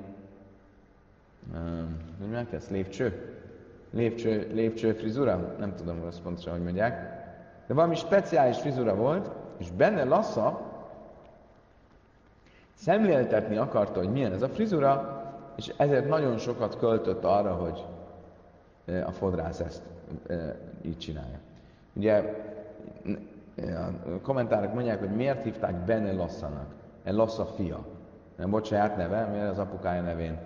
hogy 1.53 2.19
mondják 2.19 2.53
ezt, 2.53 2.69
lépcső? 2.69 3.35
Lépcső, 3.89 4.49
lépcső 4.53 4.93
frizura? 4.93 5.55
Nem 5.59 5.75
tudom, 5.75 5.99
hogy 5.99 6.07
azt 6.07 6.21
pontosan, 6.21 6.53
hogy 6.53 6.63
mondják. 6.63 7.19
De 7.67 7.73
valami 7.73 7.95
speciális 7.95 8.59
frizura 8.59 8.95
volt, 8.95 9.31
és 9.57 9.71
benne 9.71 10.03
Lassa 10.03 10.61
szemléltetni 12.73 13.57
akarta, 13.57 13.99
hogy 13.99 14.11
milyen 14.11 14.33
ez 14.33 14.41
a 14.41 14.49
frizura, 14.49 15.21
és 15.55 15.73
ezért 15.77 16.07
nagyon 16.07 16.37
sokat 16.37 16.77
költött 16.77 17.23
arra, 17.23 17.53
hogy 17.53 17.85
a 19.05 19.11
fodrász 19.11 19.59
ezt 19.59 19.81
így 20.81 20.97
csinálja. 20.97 21.39
Ugye 21.93 22.23
a 23.57 24.21
kommentárok 24.21 24.73
mondják, 24.73 24.99
hogy 24.99 25.15
miért 25.15 25.43
hívták 25.43 25.75
Bene 25.75 26.11
Lassanak, 26.11 26.67
El 27.03 27.13
Lassa 27.13 27.45
fia. 27.45 27.85
Nem 28.35 28.49
volt 28.49 28.65
saját 28.65 28.97
neve, 28.97 29.25
miért 29.25 29.49
az 29.49 29.59
apukája 29.59 30.01
nevén 30.01 30.37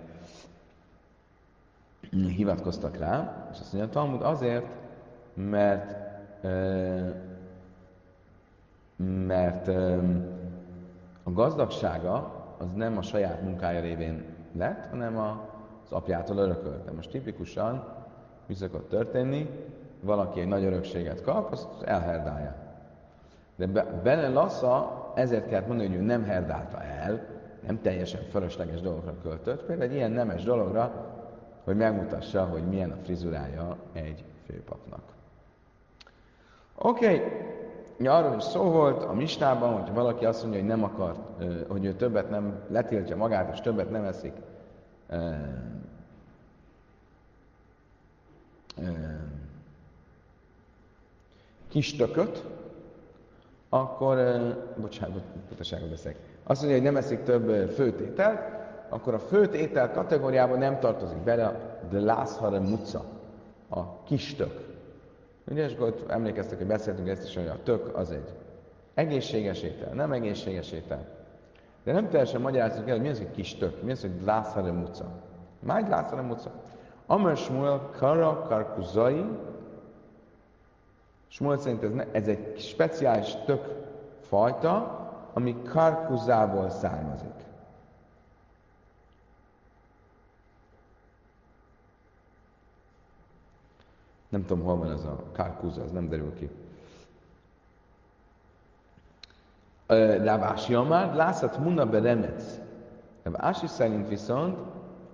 hivatkoztak 2.10 2.96
rá, 2.96 3.46
és 3.52 3.58
azt 3.60 3.72
mondja, 3.72 3.90
Talmud 3.90 4.22
azért, 4.22 4.66
mert 5.34 6.04
mert 9.26 9.68
a 11.22 11.32
gazdagsága 11.32 12.44
az 12.58 12.72
nem 12.72 12.98
a 12.98 13.02
saját 13.02 13.42
munkája 13.42 13.80
révén 13.80 14.24
lett, 14.52 14.86
hanem 14.90 15.18
az 15.18 15.92
apjától 15.92 16.36
örökölt. 16.36 16.84
De 16.84 16.92
most 16.92 17.10
tipikusan 17.10 17.84
mi 18.46 18.54
szokott 18.54 18.88
történni, 18.88 19.50
valaki 20.00 20.40
egy 20.40 20.48
nagy 20.48 20.64
örökséget 20.64 21.22
kap, 21.22 21.52
azt 21.52 21.82
elherdálja. 21.82 22.54
De 23.56 23.66
Bene 24.02 24.28
Lassa 24.28 25.12
ezért 25.14 25.48
kellett 25.48 25.66
mondani, 25.66 25.88
hogy 25.88 25.98
ő 25.98 26.02
nem 26.02 26.24
herdálta 26.24 26.82
el, 26.82 27.20
nem 27.66 27.80
teljesen 27.80 28.20
fölösleges 28.30 28.80
dolgokra 28.80 29.14
költött, 29.22 29.64
például 29.64 29.90
egy 29.90 29.96
ilyen 29.96 30.10
nemes 30.10 30.42
dologra, 30.42 31.14
hogy 31.66 31.76
megmutassa, 31.76 32.44
hogy 32.44 32.66
milyen 32.68 32.90
a 32.90 32.96
frizurája 33.04 33.76
egy 33.92 34.24
főpapnak. 34.46 35.02
Oké, 36.74 37.06
okay. 37.06 37.22
Ja, 37.98 38.16
arról 38.16 38.36
is 38.36 38.42
szó 38.42 38.62
volt 38.62 39.02
a 39.02 39.12
mistában, 39.12 39.82
hogy 39.82 39.94
valaki 39.94 40.24
azt 40.24 40.42
mondja, 40.42 40.60
hogy 40.60 40.68
nem 40.68 40.84
akar, 40.84 41.16
hogy 41.68 41.84
ő 41.84 41.94
többet 41.94 42.30
nem 42.30 42.60
letiltja 42.68 43.16
magát, 43.16 43.52
és 43.52 43.60
többet 43.60 43.90
nem 43.90 44.04
eszik 44.04 44.32
kis 51.68 51.96
tököt, 51.96 52.44
akkor, 53.68 54.16
bocsánat, 54.80 55.22
pontoságot 55.48 55.88
beszélek, 55.88 56.16
azt 56.42 56.60
mondja, 56.60 56.78
hogy 56.80 56.86
nem 56.86 56.96
eszik 56.96 57.22
több 57.22 57.70
főtételt, 57.70 58.55
akkor 58.88 59.14
a 59.14 59.18
főtétel 59.18 59.92
kategóriában 59.92 60.58
nem 60.58 60.78
tartozik 60.78 61.18
bele 61.18 61.46
a 61.46 61.76
de 61.90 62.00
lászhare 62.00 62.58
muca, 62.58 63.04
a 63.68 64.02
kis 64.02 64.34
tök. 64.34 64.64
Ugye, 65.50 65.64
és 65.64 65.74
akkor 65.74 66.04
emlékeztek, 66.08 66.58
hogy 66.58 66.66
beszéltünk 66.66 67.08
ezt 67.08 67.24
is, 67.24 67.34
hogy 67.34 67.46
a 67.46 67.62
tök 67.62 67.96
az 67.96 68.10
egy 68.10 68.34
egészséges 68.94 69.62
étel, 69.62 69.92
nem 69.92 70.12
egészséges 70.12 70.72
étel. 70.72 71.06
De 71.84 71.92
nem 71.92 72.08
teljesen 72.08 72.40
magyarázunk 72.40 72.88
el, 72.88 72.94
hogy 72.94 73.02
mi 73.02 73.08
az, 73.08 73.18
hogy 73.18 73.30
kis 73.30 73.54
tök, 73.54 73.82
mi 73.82 73.90
az, 73.90 74.00
hogy 74.00 74.24
lászhare 74.24 74.70
muca. 74.70 75.04
Mágy 75.60 75.88
lászhare 75.88 76.22
muca. 76.22 76.50
Amar 77.06 77.36
Shmuel 77.36 77.90
kara 77.98 78.42
karkuzai, 78.42 79.24
Shmuel 81.28 81.58
szerint 81.58 81.82
ez, 81.82 81.92
ne, 81.92 82.04
ez 82.12 82.28
egy 82.28 82.58
speciális 82.58 83.34
tök 83.44 83.64
fajta, 84.20 85.00
ami 85.32 85.62
karkuzából 85.62 86.70
származik. 86.70 87.45
Nem 94.28 94.44
tudom, 94.44 94.64
hol 94.64 94.76
van 94.76 94.90
ez 94.90 95.04
a 95.04 95.22
kárkúza, 95.32 95.82
az 95.82 95.90
nem 95.90 96.08
derül 96.08 96.34
ki. 96.34 96.50
Rávási 100.22 100.74
Amár, 100.74 101.14
lászat 101.14 101.58
muna 101.58 101.86
be 101.86 102.00
remec. 102.00 102.60
Rávási 103.22 103.66
szerint 103.66 104.08
viszont 104.08 104.58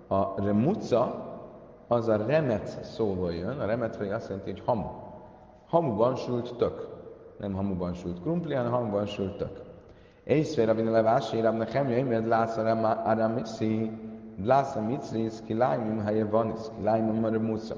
a 0.07 0.41
remuca 0.41 1.31
az 1.87 2.07
a 2.07 2.25
remec 2.25 2.93
szóval 2.93 3.33
jön, 3.33 3.59
a 3.59 3.65
remec 3.65 3.97
pedig 3.97 4.11
azt 4.11 4.29
jelenti, 4.29 4.51
hogy 4.51 4.61
hamu. 4.65 4.87
Hamuban 5.67 6.15
sült 6.15 6.55
tök. 6.55 6.87
Nem 7.37 7.53
hamuban 7.53 7.93
sült 7.93 8.21
krumpli, 8.21 8.53
hanem 8.53 8.71
hamuban 8.71 9.05
sült 9.05 9.37
tök. 9.37 9.61
Észre 10.23 10.65
rabin 10.65 10.91
levási, 10.91 11.41
rabna 11.41 11.65
chemja, 11.65 12.05
mert 12.05 12.27
lász 12.27 12.57
a 12.57 13.01
aramiszi, 13.05 13.91
lász 14.43 14.75
a 14.75 14.81
micris, 14.81 15.33
ki 15.45 15.53
lájmim 15.53 15.99
helye 15.99 16.25
vanis, 16.25 16.59
ki 16.77 16.83
lájmim 16.83 17.23
a 17.23 17.29
remuca. 17.29 17.75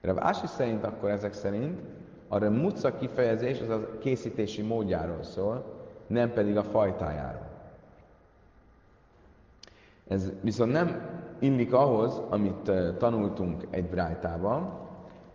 Rav 0.00 0.18
Ási 0.18 0.46
szerint 0.46 0.84
akkor 0.84 1.10
ezek 1.10 1.32
szerint 1.32 1.80
a 2.28 2.38
remuca 2.38 2.94
kifejezés 2.94 3.60
az 3.60 3.68
a 3.68 3.98
készítési 3.98 4.62
módjáról 4.62 5.22
szól, 5.22 5.64
nem 6.06 6.32
pedig 6.32 6.56
a 6.56 6.62
fajtájáról. 6.62 7.48
Ez 10.08 10.32
viszont 10.40 10.72
nem 10.72 11.08
illik 11.38 11.72
ahhoz, 11.72 12.20
amit 12.28 12.72
tanultunk 12.98 13.66
egy 13.70 13.88
brájtában, 13.88 14.88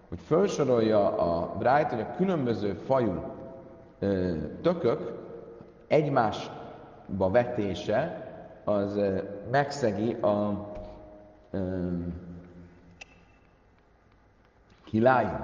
hogy 0.10 0.19
felsorolja 0.19 1.17
a 1.17 1.58
brájt, 1.58 1.89
hogy 1.89 1.99
a 1.99 2.15
különböző 2.15 2.73
fajú 2.73 3.23
tökök 4.62 5.23
egymásba 5.88 7.30
vetése 7.32 8.30
az 8.63 8.99
megszegi 9.51 10.13
a 10.13 10.67
kiláim, 14.95 15.39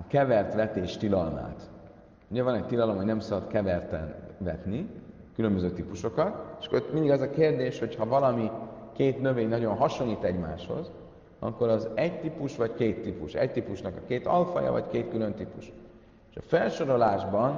a 0.00 0.06
kevert 0.06 0.54
vetés 0.54 0.96
tilalmát. 0.96 1.70
Ugye 2.30 2.42
van 2.42 2.54
egy 2.54 2.66
tilalom, 2.66 2.96
hogy 2.96 3.04
nem 3.04 3.20
szabad 3.20 3.46
keverten 3.46 4.14
vetni, 4.38 4.90
különböző 5.34 5.70
típusokat, 5.70 6.56
és 6.60 6.66
akkor 6.66 6.88
mindig 6.92 7.10
az 7.10 7.20
a 7.20 7.30
kérdés, 7.30 7.78
hogy 7.78 7.94
ha 7.94 8.06
valami 8.06 8.50
két 8.92 9.20
növény 9.20 9.48
nagyon 9.48 9.76
hasonlít 9.76 10.22
egymáshoz, 10.22 10.90
akkor 11.38 11.68
az 11.68 11.88
egy 11.94 12.20
típus 12.20 12.56
vagy 12.56 12.74
két 12.74 13.02
típus. 13.02 13.34
Egy 13.34 13.52
típusnak 13.52 13.96
a 13.96 14.06
két 14.06 14.26
alfaja, 14.26 14.72
vagy 14.72 14.84
két 14.88 15.10
külön 15.10 15.34
típus. 15.34 15.72
És 16.30 16.36
a 16.36 16.42
felsorolásban 16.42 17.52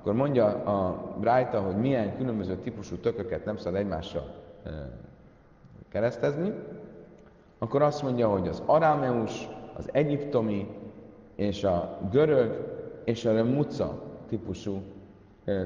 akkor 0.00 0.14
mondja 0.14 0.46
a 0.46 1.04
Brájta, 1.20 1.60
hogy 1.60 1.76
milyen 1.76 2.16
különböző 2.16 2.56
típusú 2.56 2.96
tököket 2.96 3.44
nem 3.44 3.56
szabad 3.56 3.80
egymással 3.80 4.34
keresztezni, 5.88 6.52
akkor 7.58 7.82
azt 7.82 8.02
mondja, 8.02 8.28
hogy 8.28 8.48
az 8.48 8.62
arámeus, 8.66 9.48
az 9.76 9.88
egyiptomi 9.92 10.68
és 11.34 11.64
a 11.64 11.98
görög 12.10 12.80
és 13.04 13.24
a 13.24 13.32
remuca 13.32 14.02
típusú 14.28 14.82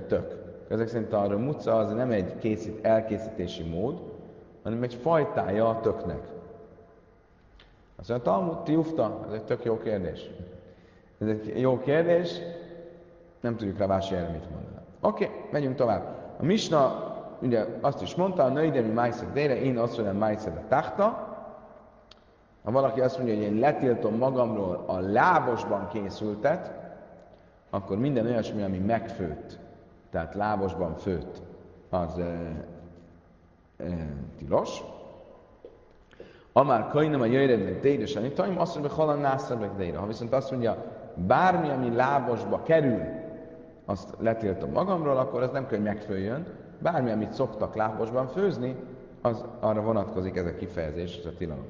tök. 0.07 0.45
Ezek 0.69 0.89
szerint 0.89 1.13
a 1.13 1.27
remuca 1.27 1.77
az 1.77 1.93
nem 1.93 2.11
egy 2.11 2.39
készít, 2.39 2.85
elkészítési 2.85 3.63
mód, 3.63 4.01
hanem 4.63 4.83
egy 4.83 4.95
fajtája 4.95 5.69
a 5.69 5.81
töknek. 5.81 6.29
Azt 7.97 8.09
mondja, 8.09 8.33
Talmud, 8.33 8.63
tiufta, 8.63 9.25
ez 9.27 9.33
egy 9.33 9.45
tök 9.45 9.65
jó 9.65 9.79
kérdés. 9.79 10.31
Ez 11.19 11.29
egy 11.29 11.61
jó 11.61 11.79
kérdés, 11.79 12.39
nem 13.41 13.57
tudjuk 13.57 13.79
rá 13.79 13.99
erre 14.11 14.29
mit 14.29 14.51
mondani. 14.51 14.77
Oké, 15.01 15.25
okay, 15.25 15.37
megyünk 15.51 15.75
tovább. 15.75 16.35
A 16.41 16.45
Misna 16.45 17.15
ugye 17.43 17.67
azt 17.81 18.03
is 18.03 18.15
mondta, 18.15 18.45
a 18.45 18.49
nőidemi 18.49 18.93
májszak 18.93 19.33
dére, 19.33 19.61
én 19.61 19.79
azt 19.79 19.97
mondom, 19.97 20.17
májszak 20.17 20.57
a 20.57 20.63
tahta. 20.69 21.26
Ha 22.67 22.73
valaki 22.73 23.01
azt 23.01 23.17
mondja, 23.17 23.35
hogy 23.35 23.43
én 23.43 23.59
letiltom 23.59 24.17
magamról 24.17 24.85
a 24.87 24.99
lábosban 24.99 25.89
készültet, 25.89 26.71
akkor 27.71 27.99
minden 27.99 28.27
olyasmi, 28.27 28.63
ami 28.63 28.79
megfőtt, 28.79 29.59
tehát 30.11 30.35
lábosban 30.35 30.97
főtt, 30.97 31.43
az 31.91 32.19
e, 32.19 32.25
e, 33.77 33.85
tilos. 34.39 34.83
Amár 36.53 36.89
kajnam 36.89 37.21
a 37.21 37.25
jöjjrednek 37.25 37.81
dédes 37.81 38.13
taim, 38.35 38.59
azt 38.59 38.75
mondja, 38.75 38.95
halan 38.95 39.19
nászabek 39.19 39.95
Ha 39.95 40.07
viszont 40.07 40.33
azt 40.33 40.51
mondja, 40.51 40.85
bármi, 41.15 41.69
ami 41.69 41.95
lábosba 41.95 42.63
kerül, 42.63 43.03
azt 43.85 44.15
letiltom 44.19 44.71
magamról, 44.71 45.17
akkor 45.17 45.43
ez 45.43 45.51
nem 45.51 45.67
kell, 45.67 45.79
hogy 45.79 45.87
megfőjön. 45.87 46.47
Bármi, 46.79 47.11
amit 47.11 47.33
szoktak 47.33 47.75
lábosban 47.75 48.27
főzni, 48.27 48.77
az 49.23 49.45
arra 49.61 49.83
vonatkozik 49.83 50.37
ez 50.37 50.47
a 50.47 50.55
kifejezés, 50.55 51.19
ez 51.19 51.27
a 51.27 51.37
tilalom. 51.39 51.67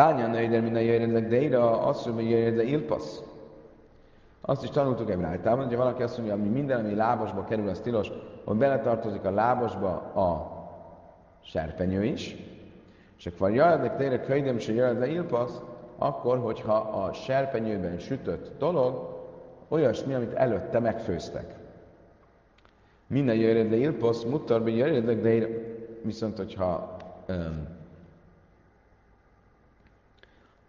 Tánya 0.00 0.26
nőider, 0.26 0.60
minden 0.60 0.82
jöjjönnek 0.82 1.28
deira, 1.28 1.82
azt 1.82 2.06
mondja, 2.06 2.24
hogy 2.24 2.32
jöjjön 2.32 2.66
ilpasz. 2.66 3.22
Azt 4.40 4.62
is 4.62 4.70
tanultuk 4.70 5.10
egy 5.10 5.20
rájtában, 5.20 5.66
hogy 5.66 5.76
valaki 5.76 6.02
azt 6.02 6.16
mondja, 6.16 6.36
hogy 6.36 6.50
minden, 6.50 6.84
ami 6.84 6.94
lábosba 6.94 7.44
kerül, 7.44 7.68
az 7.68 7.80
tilos, 7.80 8.12
hogy 8.44 8.56
beletartozik 8.56 9.24
a 9.24 9.30
lábosba 9.30 9.90
a 10.14 10.52
serpenyő 11.42 12.04
is, 12.04 12.36
és 13.18 13.26
akkor 13.26 13.50
jöjjönnek 13.50 13.96
deira 13.96 14.20
könyvem, 14.20 14.56
és 14.56 14.68
jöjjön 14.68 15.02
ilpasz, 15.02 15.60
akkor, 15.98 16.38
hogyha 16.38 16.74
a 16.74 17.12
serpenyőben 17.12 17.98
sütött 17.98 18.58
dolog, 18.58 19.18
olyasmi, 19.68 20.14
amit 20.14 20.32
előtte 20.32 20.78
megfőztek. 20.78 21.54
Minden 23.06 23.36
jöjjön 23.36 23.70
le 23.70 23.76
ilposz, 23.76 24.24
mutarbi 24.24 24.76
jöjjön 24.76 25.22
de 25.22 25.46
viszont 26.02 26.36
hogyha 26.36 26.96
um, 27.28 27.78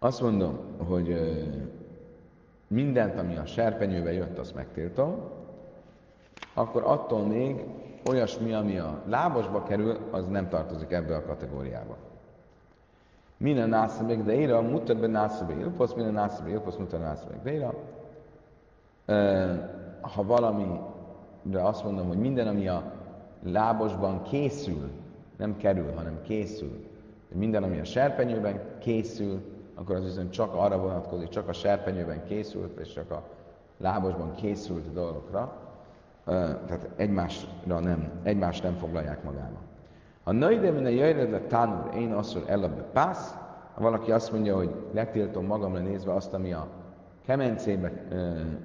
azt 0.02 0.20
mondom, 0.20 0.58
hogy 0.88 1.16
mindent, 2.66 3.18
ami 3.18 3.36
a 3.36 3.46
serpenyőbe 3.46 4.12
jött, 4.12 4.38
azt 4.38 4.54
megtiltom, 4.54 5.16
akkor 6.54 6.82
attól 6.86 7.26
még 7.26 7.64
olyasmi, 8.08 8.52
ami 8.52 8.78
a 8.78 9.02
lábosba 9.06 9.62
kerül, 9.62 9.98
az 10.10 10.26
nem 10.26 10.48
tartozik 10.48 10.90
ebbe 10.90 11.16
a 11.16 11.24
kategóriába. 11.24 11.96
Minden 13.36 13.68
nászabék 13.68 14.22
deira, 14.22 14.60
mutatbe 14.60 15.06
nászabék 15.06 15.56
ilposz, 15.58 15.92
minden 15.92 16.12
nászabék 16.12 16.52
ilposz, 16.52 16.76
mutatbe 16.76 17.06
nászabék 17.06 17.42
deira 17.42 17.74
ha 20.00 20.22
valamire 20.24 21.62
azt 21.62 21.84
mondom, 21.84 22.06
hogy 22.06 22.18
minden, 22.18 22.46
ami 22.46 22.68
a 22.68 22.92
lábosban 23.42 24.22
készül, 24.22 24.90
nem 25.36 25.56
kerül, 25.56 25.92
hanem 25.94 26.18
készül, 26.22 26.86
minden, 27.34 27.62
ami 27.62 27.78
a 27.78 27.84
serpenyőben 27.84 28.60
készül, 28.78 29.40
akkor 29.74 29.96
az 29.96 30.04
viszont 30.04 30.30
csak 30.30 30.54
arra 30.54 30.78
vonatkozik, 30.78 31.28
csak 31.28 31.48
a 31.48 31.52
serpenyőben 31.52 32.24
készült, 32.24 32.78
és 32.78 32.92
csak 32.92 33.10
a 33.10 33.22
lábosban 33.78 34.34
készült 34.34 34.92
dolgokra, 34.92 35.56
tehát 36.24 36.88
egymásra 36.96 37.78
nem, 37.80 38.10
egymást 38.22 38.62
nem 38.62 38.74
foglalják 38.74 39.24
magába. 39.24 39.58
A 40.24 40.32
nőide 40.32 40.70
minden 40.70 40.92
jöjjön 40.92 41.46
tánul, 41.48 41.90
én 41.94 42.12
azt 42.12 42.34
mondom, 42.34 42.52
elabbe 42.52 42.82
pász, 42.82 43.34
ha 43.74 43.80
valaki 43.82 44.12
azt 44.12 44.32
mondja, 44.32 44.56
hogy 44.56 44.74
letiltom 44.92 45.46
magamra 45.46 45.78
nézve 45.80 46.14
azt, 46.14 46.34
ami 46.34 46.52
a 46.52 46.66
kemencébe 47.26 47.92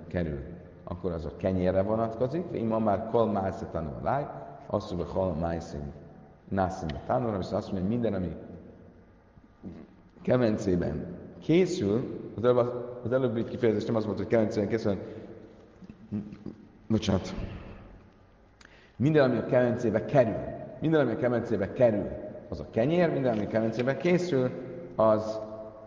kerül, 0.08 0.40
akkor 0.84 1.12
az 1.12 1.26
a 1.26 1.36
kenyérre 1.38 1.82
vonatkozik, 1.82 2.46
ima 2.52 2.80
már 2.80 3.10
kol 3.12 3.32
májsze 3.32 3.66
tanul 3.66 4.00
láj, 4.04 4.28
azt 4.66 4.92
mondja, 4.94 5.14
kol 5.14 5.34
májszín 5.34 5.92
nászínbe 6.48 7.02
tanul, 7.06 7.38
viszont 7.38 7.56
azt 7.56 7.72
mondja, 7.72 7.90
hogy 7.90 8.00
minden, 8.00 8.14
ami 8.14 8.36
kemencében 10.28 11.06
készül, 11.40 12.20
az, 12.36 12.44
előbb, 12.44 12.58
az 13.04 13.12
előbbi 13.12 13.44
kifejezés 13.44 13.86
nem 13.86 13.96
az 13.96 14.06
volt, 14.06 14.18
hogy 14.18 14.28
kemencében 14.28 14.70
készül, 14.70 14.98
bocsánat, 16.88 17.36
minden, 18.96 19.30
ami 19.30 19.38
a 19.38 19.46
kemencébe 19.46 20.06
kerül, 20.06 20.36
minden, 20.80 21.02
ami 21.02 21.12
a 21.12 21.18
kemencébe 21.18 21.74
kerül, 21.74 22.08
az 22.50 22.60
a 22.60 22.66
kenyér, 22.72 23.10
minden, 23.10 23.34
ami 23.34 23.46
a 23.46 23.48
kemencébe 23.48 23.98
készül, 23.98 24.52
az 24.96 25.40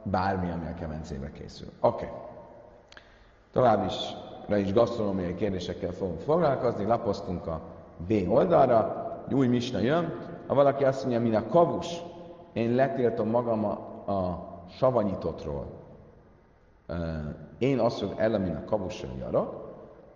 bármi, 0.03 0.50
ami 0.50 0.66
a 0.66 0.74
kemencébe 0.74 1.31
készül. 1.33 1.68
Oké. 1.81 2.05
Okay. 2.05 2.16
Tovább 3.53 3.87
is, 3.87 3.94
is 4.66 4.72
gasztronómiai 4.72 5.35
kérdésekkel 5.35 5.92
fogunk 5.92 6.20
foglalkozni, 6.20 6.85
lapoztunk 6.85 7.46
a 7.46 7.61
B 8.09 8.12
oldalra, 8.29 9.24
egy 9.26 9.35
új 9.35 9.46
misna 9.46 9.79
jön, 9.79 10.12
ha 10.46 10.55
valaki 10.55 10.85
azt 10.85 11.00
mondja, 11.00 11.20
mint 11.20 11.35
a 11.35 11.46
kavus, 11.46 12.03
én 12.53 12.74
letiltom 12.74 13.29
magam 13.29 13.64
a, 14.06 14.48
savanyítottról, 14.68 15.66
én 17.58 17.78
azt 17.78 17.98
mint 18.40 18.56
a 18.56 18.64
kavussal 18.64 19.10
jarak, 19.18 19.68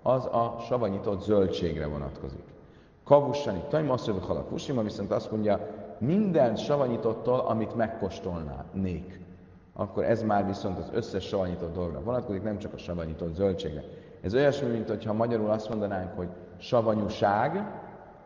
az 0.03 0.25
a 0.25 0.57
savanyított 0.61 1.21
zöldségre 1.21 1.87
vonatkozik. 1.87 2.45
Kavussani 3.05 3.63
tajma, 3.69 3.93
azt 3.93 4.09
halak 4.09 4.51
viszont 4.83 5.11
azt 5.11 5.31
mondja, 5.31 5.61
minden 5.99 6.57
savanyítottól, 6.57 7.39
amit 7.39 7.77
megkóstolnánék. 7.77 9.21
akkor 9.77 10.05
ez 10.05 10.23
már 10.23 10.47
viszont 10.47 10.79
az 10.79 10.91
összes 10.93 11.25
savanyított 11.25 11.75
dolgra 11.75 12.01
vonatkozik, 12.01 12.43
nem 12.43 12.59
csak 12.59 12.73
a 12.73 12.79
savanyított 12.79 13.35
zöldségre. 13.35 13.83
Ez 14.21 14.35
olyasmi, 14.35 14.69
mint 14.69 14.89
hogyha 14.89 15.13
magyarul 15.13 15.51
azt 15.51 15.69
mondanánk, 15.69 16.17
hogy 16.17 16.29
savanyúság, 16.57 17.67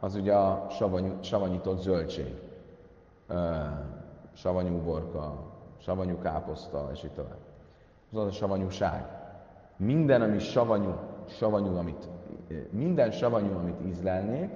az 0.00 0.14
ugye 0.14 0.34
a 0.34 0.66
savanyú, 0.70 1.12
savanyított 1.20 1.80
zöldség. 1.80 2.34
Savanyú 4.38 4.78
borka, 4.82 5.34
savanyú 5.82 6.18
káposzta, 6.18 6.88
és 6.92 7.04
így 7.04 7.10
tovább. 7.10 7.38
Az 8.12 8.18
a 8.18 8.30
savanyúság. 8.30 9.04
Minden, 9.76 10.22
ami 10.22 10.38
savanyú, 10.38 10.94
savanyú, 11.26 11.76
amit, 11.76 12.08
minden 12.70 13.10
savanyú, 13.10 13.56
amit 13.56 13.86
ízlelnék, 13.86 14.50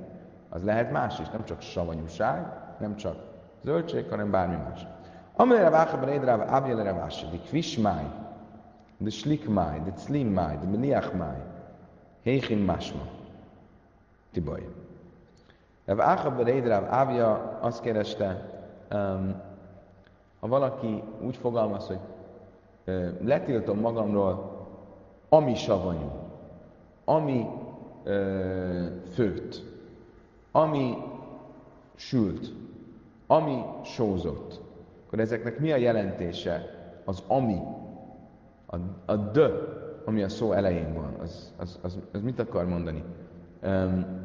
az 0.48 0.64
lehet 0.64 0.90
más 0.90 1.18
is, 1.18 1.28
nem 1.28 1.44
csak 1.44 1.60
savanyúság, 1.60 2.46
nem 2.78 2.96
csak 2.96 3.16
zöldség, 3.62 4.08
hanem 4.08 4.30
bármi 4.30 4.56
más. 4.56 4.86
Amire 5.36 5.70
vágában 5.70 6.08
édráv, 6.08 6.40
ábjelere 6.40 6.92
vási, 6.92 7.26
de 7.30 7.36
kvismáj, 7.36 8.04
de 8.96 9.10
slikmáj, 9.10 9.80
de 9.84 9.92
climmáj, 9.92 10.58
de 10.58 10.66
meniachmáj, 10.66 11.42
héchim 12.22 12.58
másma. 12.58 13.02
Tibaj. 14.32 14.68
Rav 15.84 16.00
Ácha 16.00 16.42
Rédráv 16.42 16.84
Ávia 16.92 17.58
azt 17.60 17.80
kereste, 17.80 18.48
um, 18.92 19.50
ha 20.42 20.48
valaki 20.48 21.02
úgy 21.20 21.36
fogalmaz, 21.36 21.86
hogy 21.86 21.98
letiltom 23.20 23.78
magamról, 23.78 24.66
ami 25.28 25.54
savanyú, 25.54 26.10
ami 27.04 27.46
uh, 28.04 28.86
főtt, 29.12 29.62
ami 30.52 30.96
sült, 31.94 32.52
ami 33.26 33.62
sózott, 33.84 34.60
akkor 35.06 35.18
ezeknek 35.18 35.58
mi 35.58 35.72
a 35.72 35.76
jelentése? 35.76 36.80
Az 37.04 37.22
ami, 37.26 37.60
a, 38.66 38.76
a 39.06 39.16
de, 39.16 39.50
ami 40.04 40.22
a 40.22 40.28
szó 40.28 40.52
elején 40.52 40.94
van, 40.94 41.14
az, 41.20 41.52
az, 41.56 41.78
az, 41.82 41.98
az 42.12 42.22
mit 42.22 42.38
akar 42.38 42.66
mondani? 42.66 43.04
Um, 43.62 44.20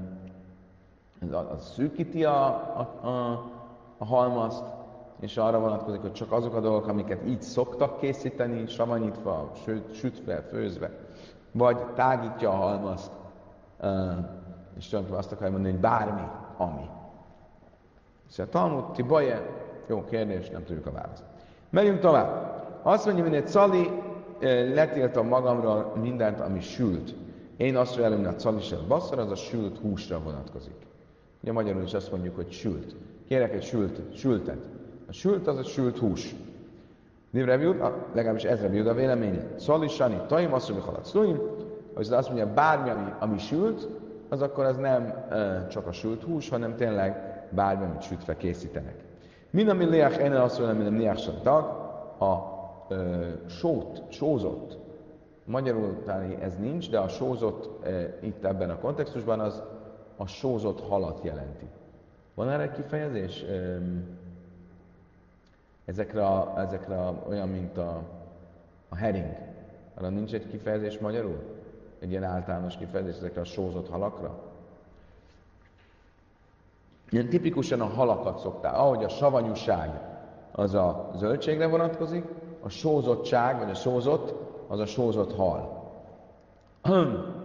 az 1.56 1.72
szűkíti 1.74 2.24
a, 2.24 2.46
a, 2.80 3.08
a, 3.08 3.46
a 3.98 4.06
halmazt, 4.06 4.77
és 5.20 5.38
arra 5.38 5.60
vonatkozik, 5.60 6.02
hogy 6.02 6.14
csak 6.14 6.32
azok 6.32 6.54
a 6.54 6.60
dolgok, 6.60 6.88
amiket 6.88 7.28
így 7.28 7.42
szoktak 7.42 8.00
készíteni, 8.00 8.68
savanyítva, 8.68 9.52
sőt, 9.64 9.94
sütve, 9.94 10.42
főzve, 10.42 10.92
vagy 11.52 11.78
tágítja 11.94 12.50
a 12.50 12.56
halmazt, 12.56 13.12
és 14.78 14.88
tulajdonképpen 14.88 15.20
azt 15.20 15.32
akarja 15.32 15.52
mondani, 15.52 15.74
hogy 15.74 15.82
bármi, 15.82 16.28
ami. 16.58 16.90
Szóval 18.28 18.92
ti 18.92 19.02
baje, 19.02 19.50
jó 19.88 20.04
kérdés, 20.04 20.50
nem 20.50 20.64
tudjuk 20.64 20.86
a 20.86 20.92
választ. 20.92 21.24
Megyünk 21.70 22.00
tovább. 22.00 22.56
Azt 22.82 23.06
mondja, 23.06 23.24
hogy 23.24 23.36
egy 23.36 23.48
cali, 23.48 23.90
letiltom 24.74 25.28
magamról 25.28 25.94
mindent, 26.02 26.40
ami 26.40 26.60
sült. 26.60 27.16
Én 27.58 27.76
azt 27.76 27.96
velem, 27.96 28.18
hogy 28.18 28.28
a 28.28 28.36
cali 28.36 28.62
se 28.62 28.78
basszor, 28.88 29.20
az 29.20 29.32
a 29.32 29.36
sült 29.36 29.78
húsra 29.78 30.20
vonatkozik. 30.20 30.76
Ugye 31.42 31.52
magyarul 31.52 31.84
is 31.84 31.94
azt 31.94 32.12
mondjuk, 32.12 32.36
hogy 32.36 32.52
sült. 32.52 32.96
Kérek 33.28 33.54
egy 33.54 33.64
sült, 33.64 34.18
sültet. 34.18 34.70
A 35.08 35.12
sült 35.12 35.48
az 35.48 35.58
a 35.58 35.64
sült 35.64 35.98
hús. 35.98 36.36
Nivre 37.30 37.58
Biuda, 37.58 38.08
legalábbis 38.14 38.44
ezre 38.44 38.68
Biuda 38.68 38.94
véleménye. 38.94 39.48
Szalisani, 39.56 40.22
taim, 40.28 40.50
halat 40.50 41.06
szluim, 41.06 41.42
hogy 41.94 42.08
azt 42.12 42.28
mondja, 42.28 42.54
bármi, 42.54 42.90
ami, 42.90 43.12
ami 43.20 43.38
sült, 43.38 43.88
az 44.30 44.42
akkor 44.42 44.66
az 44.66 44.78
nem 44.78 45.26
e, 45.30 45.68
csak 45.68 45.88
a 45.88 45.92
sült 45.92 46.24
hús, 46.24 46.50
hanem 46.50 46.76
tényleg 46.76 47.44
bármi, 47.50 47.84
amit 47.84 48.02
sütve 48.02 48.38
készítenek. 48.38 48.96
Min 49.50 49.70
ami 49.70 49.86
leach 49.86 50.20
enen 50.20 50.42
azt 50.42 50.60
mondja, 50.60 50.84
minden 50.84 51.02
leach 51.02 51.42
tag, 51.42 51.64
a 52.20 52.34
e, 52.90 52.96
sót, 53.48 54.04
sózott, 54.10 54.78
magyarul 55.46 56.02
talán 56.06 56.38
ez 56.42 56.58
nincs, 56.58 56.90
de 56.90 57.00
a 57.00 57.08
sózott 57.08 57.86
e, 57.86 58.18
itt 58.22 58.46
ebben 58.46 58.70
a 58.70 58.80
kontextusban 58.80 59.40
az 59.40 59.64
a 60.18 60.26
sózott 60.26 60.82
halat 60.88 61.20
jelenti. 61.24 61.66
Van 62.34 62.50
erre 62.50 62.72
kifejezés? 62.72 63.46
Ezekre, 65.88 66.26
a, 66.26 66.54
ezekre 66.58 66.98
a, 66.98 67.24
olyan, 67.30 67.50
mint 67.50 67.78
a, 67.78 68.02
a 68.90 68.96
herring. 68.96 69.36
Arra 69.96 70.10
nincs 70.10 70.34
egy 70.34 70.48
kifejezés 70.48 71.00
magyarul? 71.00 71.40
Egy 72.00 72.10
ilyen 72.10 72.24
általános 72.24 72.78
kifejezés 72.78 73.16
ezekre 73.16 73.42
a 73.42 73.46
sózott 73.46 73.90
halakra? 73.90 74.40
Ilyen 77.10 77.30
tipikusan 77.30 77.82
a 77.82 77.86
halakat 77.86 78.40
szoktál. 78.40 78.76
Ahogy 78.76 79.04
a 79.04 79.10
savanyúság 79.10 79.90
az 80.52 80.74
a 80.74 81.12
zöldségre 81.16 81.68
vonatkozik, 81.68 82.26
a 82.62 82.70
sózottság, 82.70 83.58
vagy 83.60 83.70
a 83.70 83.76
sózott, 83.76 84.34
az 84.68 84.80
a 84.80 84.86
sózott 84.86 85.36
hal. 85.36 85.86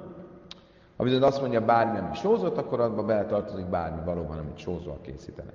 Ha 0.97 1.09
viszont 1.09 1.25
azt 1.25 1.41
mondja 1.41 1.65
bármi, 1.65 1.99
ami 1.99 2.15
sózott, 2.15 2.57
akkor 2.57 2.81
abba 2.81 3.05
beletartozik 3.05 3.67
bármi 3.67 4.01
valóban, 4.05 4.39
amit 4.39 4.59
sózval 4.59 4.99
készítenek. 5.01 5.55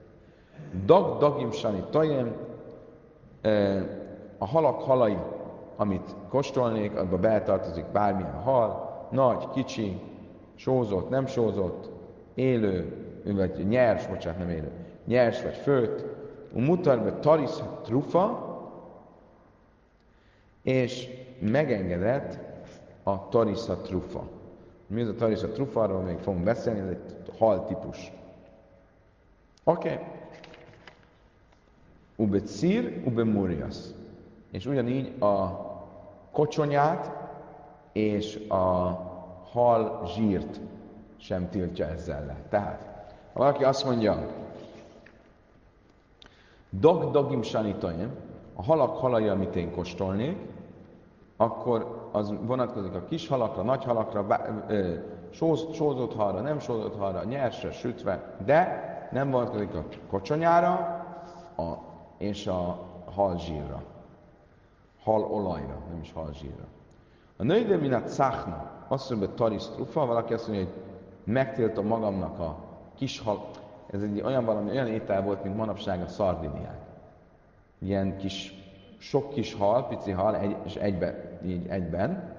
Dag, 0.86 1.20
dagim, 1.20 1.52
sani, 1.52 1.84
tajem, 1.90 2.36
a 4.38 4.46
halak 4.46 4.82
halai, 4.82 5.18
amit 5.76 6.16
kóstolnék, 6.30 6.96
abba 6.96 7.18
beletartozik 7.18 7.86
bármilyen 7.86 8.42
hal, 8.42 8.88
nagy, 9.12 9.50
kicsi, 9.50 10.02
sózott, 10.56 11.10
nem 11.10 11.26
sózott, 11.26 11.90
élő, 12.34 13.06
vagy 13.26 13.68
nyers, 13.68 14.08
bocsánat, 14.08 14.40
nem 14.40 14.50
élő, 14.50 14.72
nyers 15.06 15.42
vagy 15.42 15.56
főtt, 15.56 16.06
mutarbe 16.54 17.14
taris 17.20 17.52
trufa, 17.84 18.46
és 20.64 21.10
megengedett 21.40 22.40
a 23.04 23.30
tarisza 23.30 23.82
trufa. 23.82 24.28
Mi 24.88 25.02
az 25.02 25.08
a 25.08 25.16
tarisza 25.16 25.52
trufa, 25.52 25.82
arról 25.82 26.02
még 26.02 26.18
fogunk 26.18 26.44
beszélni, 26.44 26.80
ez 26.80 26.88
egy 26.88 27.32
hal 27.38 27.66
típus. 27.66 28.12
Oké. 29.64 29.92
Okay. 29.92 30.06
Ube 32.20 32.42
cír, 32.42 33.02
ube 33.06 33.24
murias. 33.24 33.78
És 34.52 34.66
ugyanígy 34.66 35.22
a 35.22 35.66
kocsonyát 36.32 37.12
és 37.92 38.46
a 38.48 38.56
hal 39.52 40.04
zsírt 40.06 40.60
sem 41.18 41.50
tiltja 41.50 41.86
ezzel 41.86 42.26
le. 42.26 42.36
Tehát, 42.50 42.82
ha 43.34 43.40
valaki 43.40 43.64
azt 43.64 43.86
mondja, 43.86 44.28
dog 46.70 47.12
dogim 47.12 47.42
sanitaim, 47.42 48.12
a 48.56 48.64
halak 48.64 48.98
halai, 48.98 49.28
amit 49.28 49.56
én 49.56 49.72
kóstolnék, 49.72 50.38
akkor 51.38 52.10
az 52.12 52.34
vonatkozik 52.42 52.94
a 52.94 53.04
kis 53.04 53.28
halakra, 53.28 53.64
nagy 53.64 53.84
halakra, 53.84 54.24
bá, 54.24 54.66
sózott 55.72 56.16
halra, 56.16 56.42
nem 56.42 56.60
sózott 56.60 56.98
halra, 56.98 57.24
nyersre, 57.24 57.72
sütve, 57.72 58.36
de 58.46 58.86
nem 59.12 59.32
vonatkozik 59.32 59.76
a 59.76 59.86
kocsonyára 60.10 60.72
a, 61.56 61.87
és 62.18 62.48
a 62.48 62.80
halzsírra. 63.06 63.84
Hal 65.04 65.24
olajra, 65.24 65.78
nem 65.90 66.00
is 66.02 66.12
halzsírra. 66.14 66.66
A 67.38 67.44
nőide 67.44 67.76
minat 67.78 68.08
száchna, 68.08 68.72
azt 68.88 69.10
mondja, 69.10 69.28
hogy 69.28 69.38
taris 69.38 69.64
trufa, 69.64 70.06
valaki 70.06 70.34
azt 70.34 70.48
mondja, 70.48 70.66
hogy 70.66 70.74
megtiltom 71.24 71.86
magamnak 71.86 72.40
a 72.40 72.58
kis 72.96 73.20
hal, 73.20 73.50
ez 73.92 74.02
egy 74.02 74.22
olyan 74.22 74.46
valami, 74.46 74.70
olyan 74.70 74.88
étel 74.88 75.22
volt, 75.22 75.44
mint 75.44 75.56
manapság 75.56 76.02
a 76.02 76.08
szardiniák. 76.08 76.80
Ilyen 77.80 78.18
kis 78.18 78.54
sok 78.98 79.30
kis 79.30 79.54
hal, 79.54 79.88
pici 79.88 80.12
hal, 80.12 80.36
egy, 80.36 80.56
és 80.64 80.76
egybe, 80.76 81.40
így 81.46 81.68
egyben, 81.68 82.36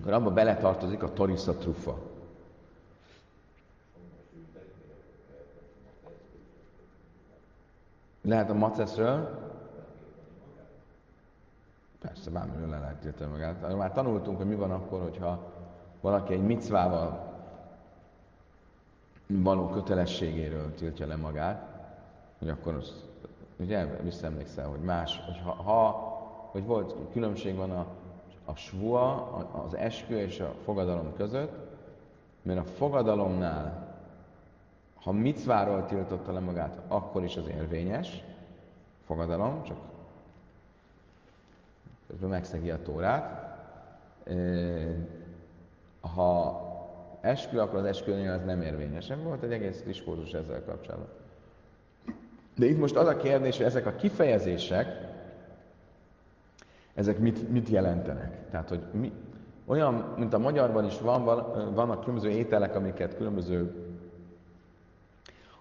akkor 0.00 0.12
abba 0.12 0.30
beletartozik 0.30 1.02
a 1.02 1.12
torisza 1.12 1.58
Lehet 8.24 8.50
a 8.50 8.54
maceszről, 8.54 9.42
Persze, 12.00 12.30
bármiről 12.30 12.68
le 12.68 12.78
lehet 12.78 12.96
tiltani 12.96 13.30
magát. 13.30 13.76
Már 13.76 13.92
tanultunk, 13.92 14.36
hogy 14.36 14.46
mi 14.46 14.54
van 14.54 14.70
akkor, 14.70 15.02
hogyha 15.02 15.52
valaki 16.00 16.32
egy 16.32 16.42
micvával 16.42 17.32
való 19.26 19.68
kötelességéről 19.68 20.74
tiltja 20.74 21.06
le 21.06 21.16
magát, 21.16 21.66
hogy 22.38 22.48
akkor 22.48 22.74
az 22.74 23.04
ugye 23.56 23.86
visszaemlékszel, 23.86 24.68
hogy 24.68 24.80
más, 24.80 25.20
hogy 25.26 25.40
ha, 25.44 25.52
ha 25.52 26.12
hogy 26.50 26.64
volt 26.64 26.94
különbség 27.12 27.56
van 27.56 27.70
a, 27.70 27.86
a 28.44 28.54
svua, 28.54 29.32
az 29.66 29.74
eskü 29.74 30.14
és 30.14 30.40
a 30.40 30.54
fogadalom 30.64 31.12
között, 31.16 31.52
mert 32.42 32.58
a 32.58 32.64
fogadalomnál, 32.64 33.93
ha 35.04 35.12
micváról 35.12 35.86
tiltotta 35.86 36.32
le 36.32 36.40
magát, 36.40 36.80
akkor 36.88 37.24
is 37.24 37.36
az 37.36 37.48
érvényes 37.48 38.24
fogadalom, 39.06 39.62
csak 39.62 39.76
közben 42.08 42.28
megszegi 42.28 42.70
a 42.70 42.82
tórát. 42.82 43.42
Ha 46.00 46.62
eskü, 47.20 47.58
akkor 47.58 47.78
az 47.78 47.84
eskünél 47.84 48.32
az 48.32 48.44
nem 48.44 48.62
érvényes. 48.62 49.12
Volt 49.22 49.42
egy 49.42 49.52
egész 49.52 49.82
diskurzus 49.82 50.32
ezzel 50.32 50.64
kapcsolatban. 50.64 51.08
De 52.56 52.66
itt 52.66 52.78
most 52.78 52.96
az 52.96 53.06
a 53.06 53.16
kérdés, 53.16 53.56
hogy 53.56 53.66
ezek 53.66 53.86
a 53.86 53.94
kifejezések, 53.94 55.12
ezek 56.94 57.18
mit, 57.18 57.50
mit 57.50 57.68
jelentenek? 57.68 58.50
Tehát, 58.50 58.68
hogy 58.68 58.82
mi, 58.92 59.12
olyan, 59.66 60.14
mint 60.16 60.34
a 60.34 60.38
magyarban 60.38 60.84
is 60.84 61.00
van, 61.00 61.24
vannak 61.74 62.00
különböző 62.00 62.30
ételek, 62.30 62.74
amiket 62.74 63.16
különböző 63.16 63.83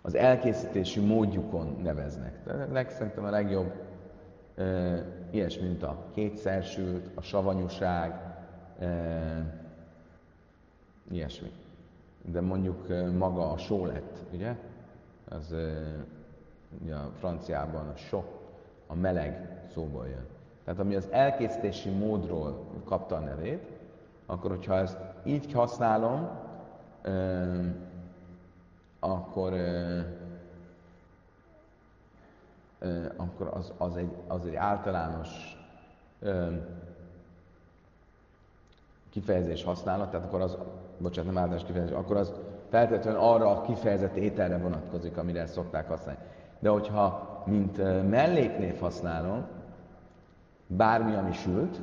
az 0.06 0.16
elkészítési 0.16 1.00
módjukon 1.00 1.78
neveznek. 1.84 2.44
De 2.44 3.22
a 3.22 3.30
legjobb 3.30 3.74
e, 4.56 4.64
ilyesmi, 5.30 5.68
mint 5.68 5.84
a 5.84 5.98
kétszersült, 6.14 7.10
a 7.16 7.22
savanyúság, 7.22 8.36
e, 8.80 8.90
ilyesmi. 11.12 11.52
De 12.22 12.42
mondjuk 12.42 12.90
e, 12.90 13.10
maga 13.12 13.52
a 13.52 13.58
sólet, 13.58 14.26
ugye? 14.34 14.56
Az 15.30 15.54
e, 15.54 15.96
ugye 16.84 16.96
a 16.96 17.12
franciában 17.20 17.88
a 17.88 17.96
so, 17.96 18.24
a 18.88 18.96
meleg 18.96 19.62
szóból 19.74 20.08
jön. 20.08 20.26
Tehát 20.64 20.80
ami 20.80 20.96
az 20.96 21.08
elkészítési 21.12 21.90
módról 21.90 22.66
kapta 22.86 23.16
a 23.16 23.20
nevét, 23.20 23.68
akkor 24.26 24.50
hogyha 24.50 24.78
ezt 24.78 24.98
így 25.24 25.54
használom, 25.54 26.30
akkor, 29.34 29.54
akkor 33.16 33.50
az, 33.54 33.74
az, 33.78 33.98
egy, 33.98 34.12
az 34.28 34.46
egy 34.46 34.56
általános 34.56 35.58
kifejezés 39.10 39.64
használat, 39.64 40.12
tehát 40.12 40.26
akkor 40.26 40.42
az, 40.42 40.58
bocsánat, 40.98 41.34
nem 41.34 41.42
általános 41.42 41.66
kifejezés, 41.66 41.96
akkor 41.96 42.18
az 42.18 42.34
feltétlenül 42.70 43.20
arra 43.20 43.50
a 43.50 43.62
kifejezett 43.62 44.16
ételre 44.16 44.58
vonatkozik, 44.58 45.18
amire 45.18 45.42
ezt 45.42 45.54
szokták 45.54 45.88
használni. 45.88 46.22
De 46.60 46.70
hogyha 46.70 47.42
mint 47.46 47.78
melléknév 48.10 48.80
használom, 48.80 49.46
bármi, 50.68 51.16
ami 51.16 51.32
sült, 51.32 51.80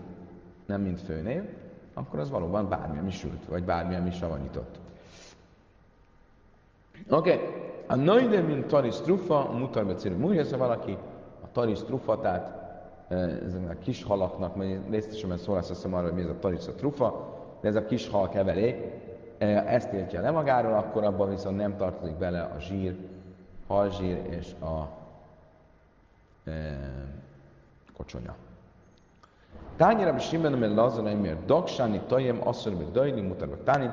nem 0.66 0.80
mint 0.80 1.00
főnév, 1.00 1.42
akkor 1.94 2.18
az 2.18 2.30
valóban 2.30 2.68
bármi, 2.68 2.98
ami 2.98 3.10
sült, 3.10 3.46
vagy 3.46 3.64
bármi, 3.64 3.94
ami 3.94 4.10
savanyított. 4.10 4.78
Oké, 7.11 7.40
a 7.87 7.94
nöjde, 7.94 8.40
mint 8.40 8.66
taris 8.66 9.01
trufa, 9.01 9.51
mutar 9.53 9.87
be 9.87 9.94
célú 9.94 10.16
múlja, 10.16 10.57
valaki 10.57 10.99
a 11.42 11.51
taris 11.53 11.83
trufa, 11.83 12.20
tehát 12.20 12.59
ezeknek 13.46 13.77
a 13.77 13.79
kis 13.83 14.05
halaknak, 14.05 14.57
mert 14.57 14.90
részletesen 14.90 15.37
szól 15.37 15.55
lesz 15.55 15.70
azt 15.70 15.85
arra, 15.85 16.03
hogy 16.03 16.12
mi 16.12 16.20
ez 16.20 16.29
a 16.29 16.38
taris 16.38 16.64
de 17.61 17.68
ez 17.68 17.75
a 17.75 17.85
kis 17.85 18.09
hal 18.09 18.29
keverék, 18.29 18.77
ezt 19.66 19.92
értje 19.92 20.20
le 20.20 20.31
magáról, 20.31 20.75
akkor 20.75 21.05
abban 21.05 21.29
viszont 21.29 21.57
nem 21.57 21.77
tartozik 21.77 22.16
bele 22.16 22.40
a 22.40 22.61
zsír, 22.61 22.96
halzsír 23.66 24.18
és 24.31 24.53
a 24.61 24.88
e, 26.51 26.79
kocsonya. 27.96 28.35
Tányira 29.77 30.12
be 30.12 30.18
Simon, 30.18 30.53
mert 30.53 30.75
Lazar, 30.75 31.03
mert 31.03 31.44
Dagsáni, 31.44 32.01
Tajem, 32.07 32.49
Asszor, 32.49 32.75
meg 32.75 32.90
Dajni, 32.90 33.20
mutatva 33.20 33.57
Táni, 33.64 33.90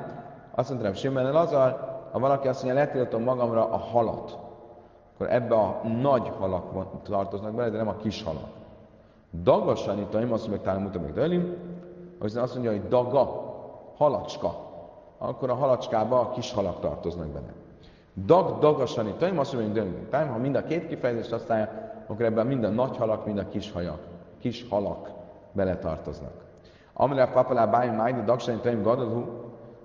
azt 0.51 0.69
mondta, 0.69 0.93
Simon, 0.93 1.31
Lazar, 1.31 1.96
ha 2.17 2.23
valaki 2.23 2.47
azt 2.47 2.63
mondja, 2.63 2.83
letiltom 2.83 3.23
magamra 3.23 3.69
a 3.69 3.77
halat, 3.77 4.37
akkor 5.13 5.31
ebbe 5.33 5.55
a 5.55 5.81
nagy 6.01 6.31
halak 6.39 7.01
tartoznak 7.03 7.53
bele, 7.53 7.69
de 7.69 7.77
nem 7.77 7.87
a 7.87 7.95
kis 7.95 8.23
halak. 8.23 8.49
Dagasani, 9.43 10.07
Tajem, 10.09 10.31
azt 10.31 10.47
mondja, 10.47 10.71
hogy 10.71 10.81
mutatva 10.81 11.21
meg 11.21 11.45
hogy 12.19 12.37
azt 12.37 12.53
mondja, 12.53 12.71
hogy 12.71 12.87
daga, 12.87 13.53
halacska, 13.97 14.55
akkor 15.17 15.49
a 15.49 15.53
halacskába 15.53 16.19
a 16.19 16.29
kis 16.29 16.53
halak 16.53 16.79
tartoznak 16.79 17.27
bele. 17.27 17.53
Dag, 18.25 18.59
dagasani, 18.59 19.13
taim, 19.17 19.39
azt 19.39 19.53
mondja, 19.53 19.81
hogy 19.81 20.07
taim, 20.09 20.27
ha 20.27 20.37
mind 20.37 20.55
a 20.55 20.63
két 20.63 20.87
kifejezést 20.87 21.31
használja, 21.31 21.69
akkor 22.07 22.25
ebben 22.25 22.47
mind 22.47 22.63
a 22.63 22.69
nagy 22.69 22.97
halak, 22.97 23.25
mind 23.25 23.37
a 23.37 23.49
kis 23.49 23.71
hajak, 23.71 23.99
kis 24.39 24.65
halak 24.69 25.09
beletartoznak. 25.51 26.33
Amire 26.93 27.23
a 27.23 27.31
papalá 27.31 27.65
bájén 27.65 27.93
májdi, 27.93 28.33
taim, 28.61 28.81
gadadhu, 28.81 29.23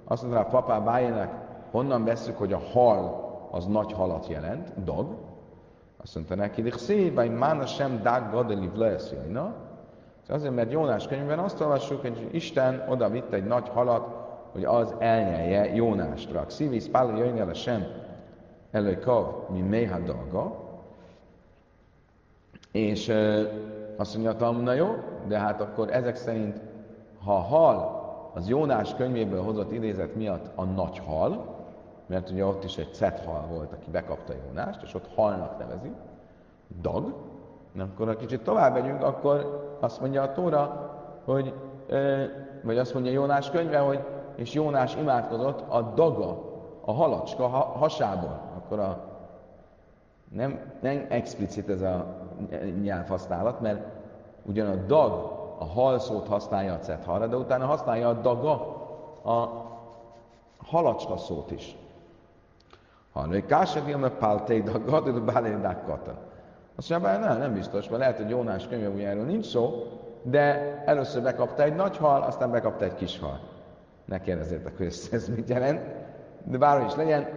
azt 0.04 0.22
mondja 0.22 0.40
a 0.40 0.44
papá 0.44 0.78
bájének, 0.78 1.41
honnan 1.72 2.04
veszük, 2.04 2.36
hogy 2.36 2.52
a 2.52 2.60
hal 2.72 3.30
az 3.50 3.66
nagy 3.66 3.92
halat 3.92 4.26
jelent, 4.26 4.84
dag, 4.84 5.06
azt 6.02 6.14
mondta 6.14 6.34
neki, 6.34 6.62
de 6.62 7.30
mána 7.30 7.66
sem 7.66 8.02
dag 8.02 8.30
gadeli 8.30 8.68
vleszjajna, 8.68 9.54
Azért, 10.28 10.54
mert 10.54 10.72
Jónás 10.72 11.06
könyvben 11.06 11.38
azt 11.38 11.60
olvassuk, 11.60 12.00
hogy 12.00 12.28
Isten 12.30 12.84
oda 12.88 13.08
vitt 13.08 13.32
egy 13.32 13.44
nagy 13.44 13.68
halat, 13.68 14.06
hogy 14.52 14.64
az 14.64 14.94
elnyelje 14.98 15.74
Jónást. 15.74 16.32
Rak 16.32 16.50
szívész 16.50 16.88
pála 16.88 17.16
jöjjön 17.16 17.48
el 17.48 17.52
sem 17.52 17.86
előkav, 18.70 19.48
mi 19.48 19.60
méha 19.60 19.98
dolga. 19.98 20.60
És 22.70 23.08
ö, 23.08 23.42
azt 23.96 24.16
mondja 24.16 24.46
a 24.46 24.50
na 24.50 24.72
jó, 24.72 24.94
de 25.26 25.38
hát 25.38 25.60
akkor 25.60 25.90
ezek 25.90 26.16
szerint, 26.16 26.60
ha 27.24 27.34
a 27.34 27.40
hal 27.40 28.00
az 28.34 28.48
Jónás 28.48 28.94
könyvéből 28.94 29.42
hozott 29.42 29.72
idézet 29.72 30.14
miatt 30.14 30.50
a 30.54 30.64
nagy 30.64 30.98
hal, 30.98 31.51
mert 32.12 32.30
ugye 32.30 32.46
ott 32.46 32.64
is 32.64 32.78
egy 32.78 32.98
hal 33.24 33.46
volt, 33.50 33.72
aki 33.72 33.90
bekapta 33.90 34.32
Jónást, 34.46 34.82
és 34.82 34.94
ott 34.94 35.14
halnak 35.14 35.58
nevezi, 35.58 35.92
dag, 36.80 37.14
Na, 37.72 37.82
akkor 37.82 38.06
ha 38.06 38.16
kicsit 38.16 38.42
tovább 38.42 38.72
megyünk, 38.72 39.02
akkor 39.02 39.68
azt 39.80 40.00
mondja 40.00 40.22
a 40.22 40.32
Tóra, 40.32 40.90
hogy, 41.24 41.54
vagy 42.62 42.78
azt 42.78 42.94
mondja 42.94 43.12
Jónás 43.12 43.50
könyve, 43.50 43.78
hogy 43.78 44.04
és 44.34 44.52
Jónás 44.52 44.96
imádkozott 44.96 45.60
a 45.68 45.80
daga, 45.80 46.42
a 46.84 46.92
halacska 46.92 47.48
hasából. 47.48 48.40
Akkor 48.56 48.78
a, 48.78 48.98
nem, 50.28 50.60
nem 50.80 51.06
explicit 51.08 51.68
ez 51.68 51.82
a 51.82 52.06
nyelvhasználat, 52.82 53.60
mert 53.60 53.86
ugyan 54.42 54.66
a 54.66 54.86
dag 54.86 55.12
a 55.58 55.64
halszót 55.64 56.26
használja 56.26 56.72
a 56.72 56.78
cethalra, 56.78 57.26
de 57.26 57.36
utána 57.36 57.66
használja 57.66 58.08
a 58.08 58.12
daga 58.12 58.52
a 59.24 59.48
halacska 60.66 61.16
szót 61.16 61.50
is. 61.50 61.76
Ha 63.12 63.26
nő 63.26 63.46
kásadim, 63.46 63.98
mert 63.98 64.14
páltei 64.14 64.62
daga, 64.62 65.00
de 65.00 65.32
bálédák 65.32 65.84
katan. 65.84 66.16
Azt 66.76 66.90
mondja, 66.90 67.18
nem, 67.18 67.38
nem 67.38 67.54
biztos, 67.54 67.88
mert 67.88 68.00
lehet, 68.00 68.16
hogy 68.16 68.28
Jónás 68.28 68.68
könyve 68.68 69.08
erről 69.08 69.24
nincs 69.24 69.46
szó, 69.46 69.86
de 70.22 70.82
először 70.86 71.22
bekapta 71.22 71.62
egy 71.62 71.74
nagy 71.74 71.96
hal, 71.96 72.22
aztán 72.22 72.50
bekapta 72.50 72.84
egy 72.84 72.94
kis 72.94 73.18
hal. 73.18 73.40
Ne 74.04 74.20
kérdezzétek, 74.20 74.76
hogy 74.76 74.86
ez 74.86 75.28
mit 75.28 75.48
jelent, 75.48 75.80
de 76.44 76.58
bárhogy 76.58 76.88
is 76.88 76.94
legyen, 76.94 77.28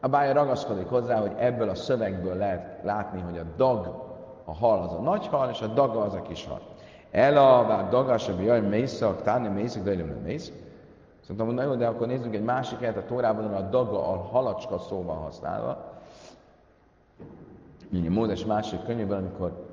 a 0.00 0.08
bája 0.08 0.32
ragaszkodik 0.32 0.86
hozzá, 0.86 1.20
hogy 1.20 1.32
ebből 1.38 1.68
a 1.68 1.74
szövegből 1.74 2.34
lehet 2.34 2.78
látni, 2.82 3.20
hogy 3.20 3.38
a 3.38 3.44
dag, 3.56 3.86
a 4.44 4.54
hal 4.54 4.82
az 4.82 4.92
a 4.92 5.00
nagy 5.00 5.26
hal, 5.26 5.50
és 5.50 5.60
a 5.60 5.66
daga 5.66 6.00
az 6.00 6.14
a 6.14 6.22
kis 6.22 6.46
hal. 6.46 6.60
Ela, 7.10 7.64
bár 7.66 7.88
dagas, 7.88 8.28
a 8.28 8.40
jaj, 8.40 8.60
mészak, 8.60 9.22
táni 9.22 9.48
mészak, 9.48 9.82
de 9.82 9.94
nem 9.94 10.06
mész. 10.06 10.52
Szóval 11.26 11.46
na 11.46 11.62
jó, 11.62 11.74
de 11.74 11.86
akkor 11.86 12.06
nézzük 12.06 12.34
egy 12.34 12.44
másik 12.44 12.78
helyet 12.78 12.96
a 12.96 13.04
Tórában, 13.04 13.54
a 13.54 13.60
daga, 13.60 14.08
a 14.08 14.16
halacska 14.16 14.78
szóval 14.78 15.16
használva. 15.16 15.92
Így 17.92 18.08
Mózes 18.08 18.44
másik 18.44 18.84
könyvében, 18.84 19.18
amikor 19.18 19.70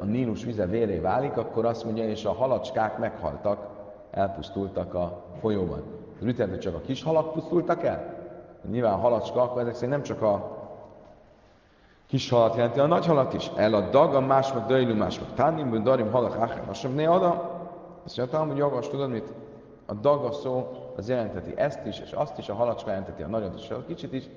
a 0.00 0.04
Nílus 0.04 0.44
vize 0.44 0.66
véré 0.66 0.98
válik, 0.98 1.36
akkor 1.36 1.64
azt 1.64 1.84
mondja, 1.84 2.08
és 2.08 2.24
a 2.24 2.32
halacskák 2.32 2.98
meghaltak, 2.98 3.66
elpusztultak 4.10 4.94
a 4.94 5.24
folyóban. 5.40 5.82
Hogy 6.18 6.58
csak 6.58 6.74
a 6.74 6.80
kis 6.80 7.02
halak 7.02 7.32
pusztultak 7.32 7.84
el? 7.84 8.16
Nyilván 8.70 8.92
a 8.92 8.96
halacska, 8.96 9.42
akkor 9.42 9.60
ezek 9.60 9.74
szerint 9.74 9.92
nem 9.92 10.02
csak 10.02 10.22
a 10.22 10.56
kis 12.06 12.30
halat 12.30 12.54
jelenti, 12.54 12.78
a 12.78 12.86
nagy 12.86 13.06
halat 13.06 13.34
is. 13.34 13.50
El 13.56 13.74
a 13.74 13.80
dag, 13.80 14.14
a 14.14 14.20
más 14.20 14.52
meg 14.52 14.66
döjlő, 14.66 14.94
más 14.94 15.20
meg 15.20 15.34
tánim, 15.34 15.82
darim 15.82 16.10
halak, 16.10 16.36
áhán, 16.36 16.64
hasem, 16.66 16.92
né 16.92 17.04
ada. 17.04 17.56
Azt 18.04 18.16
mondja, 18.16 18.38
hogy 18.38 18.56
jogos, 18.56 18.88
tudod 18.88 19.10
mit? 19.10 19.32
A 19.90 19.94
dag 19.94 20.24
a 20.24 20.32
szó, 20.32 20.68
az 20.96 21.08
jelenteti 21.08 21.52
ezt 21.56 21.86
is, 21.86 22.00
és 22.00 22.12
azt 22.12 22.38
is, 22.38 22.48
a 22.48 22.54
halacska 22.54 22.90
jelenteti 22.90 23.22
a 23.22 23.26
nagyot 23.26 23.54
és 23.54 23.70
a 23.70 23.84
kicsit 23.86 24.12
is, 24.12 24.28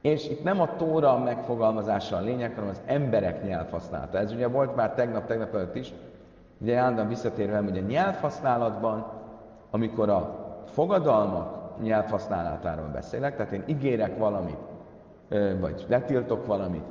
és 0.00 0.28
itt 0.28 0.42
nem 0.42 0.60
a 0.60 0.76
tóra 0.76 1.18
megfogalmazása 1.18 2.16
a 2.16 2.20
lényeg, 2.20 2.54
hanem 2.54 2.70
az 2.70 2.80
emberek 2.86 3.44
nyelvhasználata. 3.44 4.18
Ez 4.18 4.32
ugye 4.32 4.48
volt 4.48 4.76
már 4.76 4.94
tegnap, 4.94 5.26
tegnap 5.26 5.54
előtt 5.54 5.74
is, 5.74 5.92
ugye 6.58 6.76
állandóan 6.76 7.08
visszatérve, 7.08 7.58
hogy 7.58 7.78
a 7.78 7.80
nyelvhasználatban, 7.80 9.06
amikor 9.70 10.08
a 10.08 10.46
fogadalmak 10.66 11.80
nyelvhasználatáról 11.82 12.88
beszélek, 12.92 13.36
tehát 13.36 13.52
én 13.52 13.62
ígérek 13.66 14.18
valamit, 14.18 14.58
vagy 15.60 15.84
letiltok 15.88 16.46
valamit, 16.46 16.86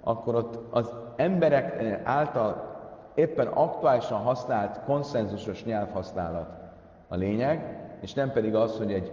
akkor 0.00 0.34
ott 0.34 0.58
az 0.70 0.94
emberek 1.16 2.00
által 2.04 2.76
éppen 3.14 3.46
aktuálisan 3.46 4.18
használt 4.18 4.80
konszenzusos 4.84 5.64
nyelvhasználat 5.64 6.57
a 7.08 7.16
lényeg, 7.16 7.78
és 8.00 8.14
nem 8.14 8.32
pedig 8.32 8.54
az, 8.54 8.76
hogy 8.76 8.92
egy 8.92 9.12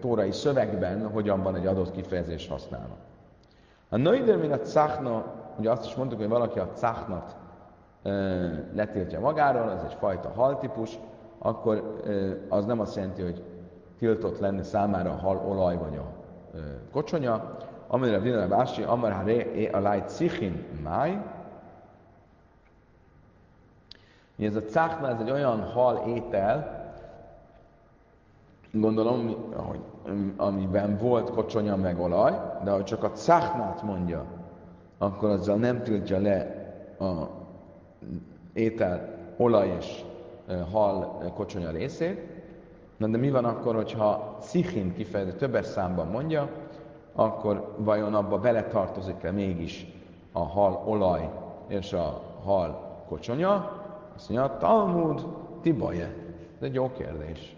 tórai 0.00 0.32
szövegben 0.32 1.10
hogyan 1.10 1.42
van 1.42 1.56
egy 1.56 1.66
adott 1.66 1.90
kifejezés 1.90 2.48
használva. 2.48 2.96
A 3.88 3.96
nöjder, 3.96 4.36
mint 4.36 4.52
a 4.52 4.58
cáchna, 4.58 5.24
ugye 5.58 5.70
azt 5.70 5.84
is 5.84 5.94
mondtuk, 5.94 6.18
hogy 6.18 6.28
valaki 6.28 6.58
a 6.58 6.70
cáchnat 6.74 7.36
letiltja 8.74 9.20
magáról, 9.20 9.70
ez 9.70 9.82
egy 9.82 9.94
fajta 9.94 10.32
haltípus, 10.34 10.98
akkor 11.38 12.02
az 12.48 12.64
nem 12.64 12.80
azt 12.80 12.96
jelenti, 12.96 13.22
hogy 13.22 13.42
tiltott 13.98 14.38
lenne 14.38 14.62
számára 14.62 15.10
a 15.10 15.16
hal 15.16 15.42
olaj 15.48 15.76
vagy 15.76 15.96
a 15.96 16.04
kocsonya, 16.92 17.56
amire 17.86 18.18
Dina 18.18 18.48
Bási, 18.48 18.82
Amar 18.82 19.12
Hare, 19.12 19.46
a 19.72 19.78
láj 19.78 20.02
cichin 20.06 20.64
máj. 20.82 21.22
Ez 24.38 24.56
a 24.56 24.62
cáchna, 24.62 25.08
ez 25.08 25.20
egy 25.20 25.30
olyan 25.30 25.62
hal 25.62 26.02
étel, 26.06 26.78
gondolom, 28.72 29.52
hogy, 29.56 29.80
amiben 30.36 30.96
volt 30.96 31.30
kocsonya 31.30 31.76
meg 31.76 32.00
olaj, 32.00 32.32
de 32.64 32.70
ha 32.70 32.84
csak 32.84 33.02
a 33.02 33.10
cáchnát 33.10 33.82
mondja, 33.82 34.24
akkor 34.98 35.30
azzal 35.30 35.56
nem 35.56 35.82
tiltja 35.82 36.18
le 36.18 36.56
a 36.98 37.28
étel, 38.52 39.08
olaj 39.36 39.68
és 39.78 40.04
hal 40.72 41.22
kocsonya 41.34 41.70
részét. 41.70 42.36
Na 42.96 43.06
de 43.06 43.16
mi 43.16 43.30
van 43.30 43.44
akkor, 43.44 43.74
hogyha 43.74 44.36
szichin 44.40 44.94
kifejező 44.94 45.32
többes 45.32 45.66
számban 45.66 46.06
mondja, 46.06 46.48
akkor 47.12 47.74
vajon 47.76 48.14
abba 48.14 48.38
beletartozik-e 48.38 49.30
mégis 49.30 49.86
a 50.32 50.38
hal 50.38 50.82
olaj 50.86 51.30
és 51.66 51.92
a 51.92 52.22
hal 52.44 53.02
kocsonya? 53.08 53.77
Azt 54.18 54.28
mondja, 54.28 54.56
Talmud 54.56 55.26
tibaje. 55.62 56.14
Ez 56.56 56.62
egy 56.62 56.74
jó 56.74 56.92
kérdés. 56.92 57.56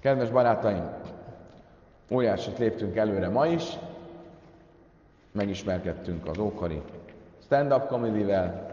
Kedves 0.00 0.30
barátaim, 0.30 0.90
óriásit 2.10 2.58
léptünk 2.58 2.96
előre 2.96 3.28
ma 3.28 3.46
is, 3.46 3.78
megismerkedtünk 5.32 6.28
az 6.28 6.38
ókori 6.38 6.82
stand-up 7.44 7.86
komédivel, 7.86 8.70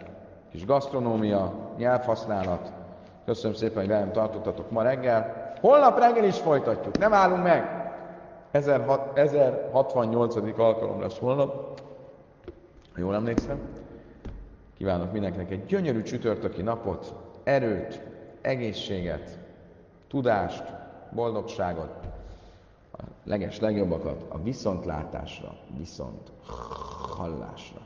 kis 0.51 0.65
gasztronómia, 0.65 1.53
nyelvhasználat. 1.77 2.71
Köszönöm 3.25 3.55
szépen, 3.55 3.77
hogy 3.77 3.87
velem 3.87 4.11
tartottatok 4.11 4.71
ma 4.71 4.81
reggel. 4.81 5.53
Holnap 5.61 5.99
reggel 5.99 6.25
is 6.25 6.37
folytatjuk, 6.37 6.97
nem 6.97 7.13
állunk 7.13 7.43
meg. 7.43 7.91
1068. 8.51 10.59
alkalom 10.59 11.01
lesz 11.01 11.17
holnap, 11.17 11.81
ha 12.93 12.99
jól 12.99 13.15
emlékszem. 13.15 13.78
Kívánok 14.79 15.11
mindenkinek 15.11 15.51
egy 15.51 15.65
gyönyörű 15.65 16.01
csütörtöki 16.01 16.61
napot, 16.61 17.13
erőt, 17.43 18.01
egészséget, 18.41 19.39
tudást, 20.07 20.63
boldogságot, 21.11 22.07
a 22.91 23.01
leges 23.23 23.59
legjobbakat 23.59 24.25
a 24.29 24.41
viszontlátásra, 24.43 25.55
viszont 25.77 26.31
hallásra. 27.17 27.81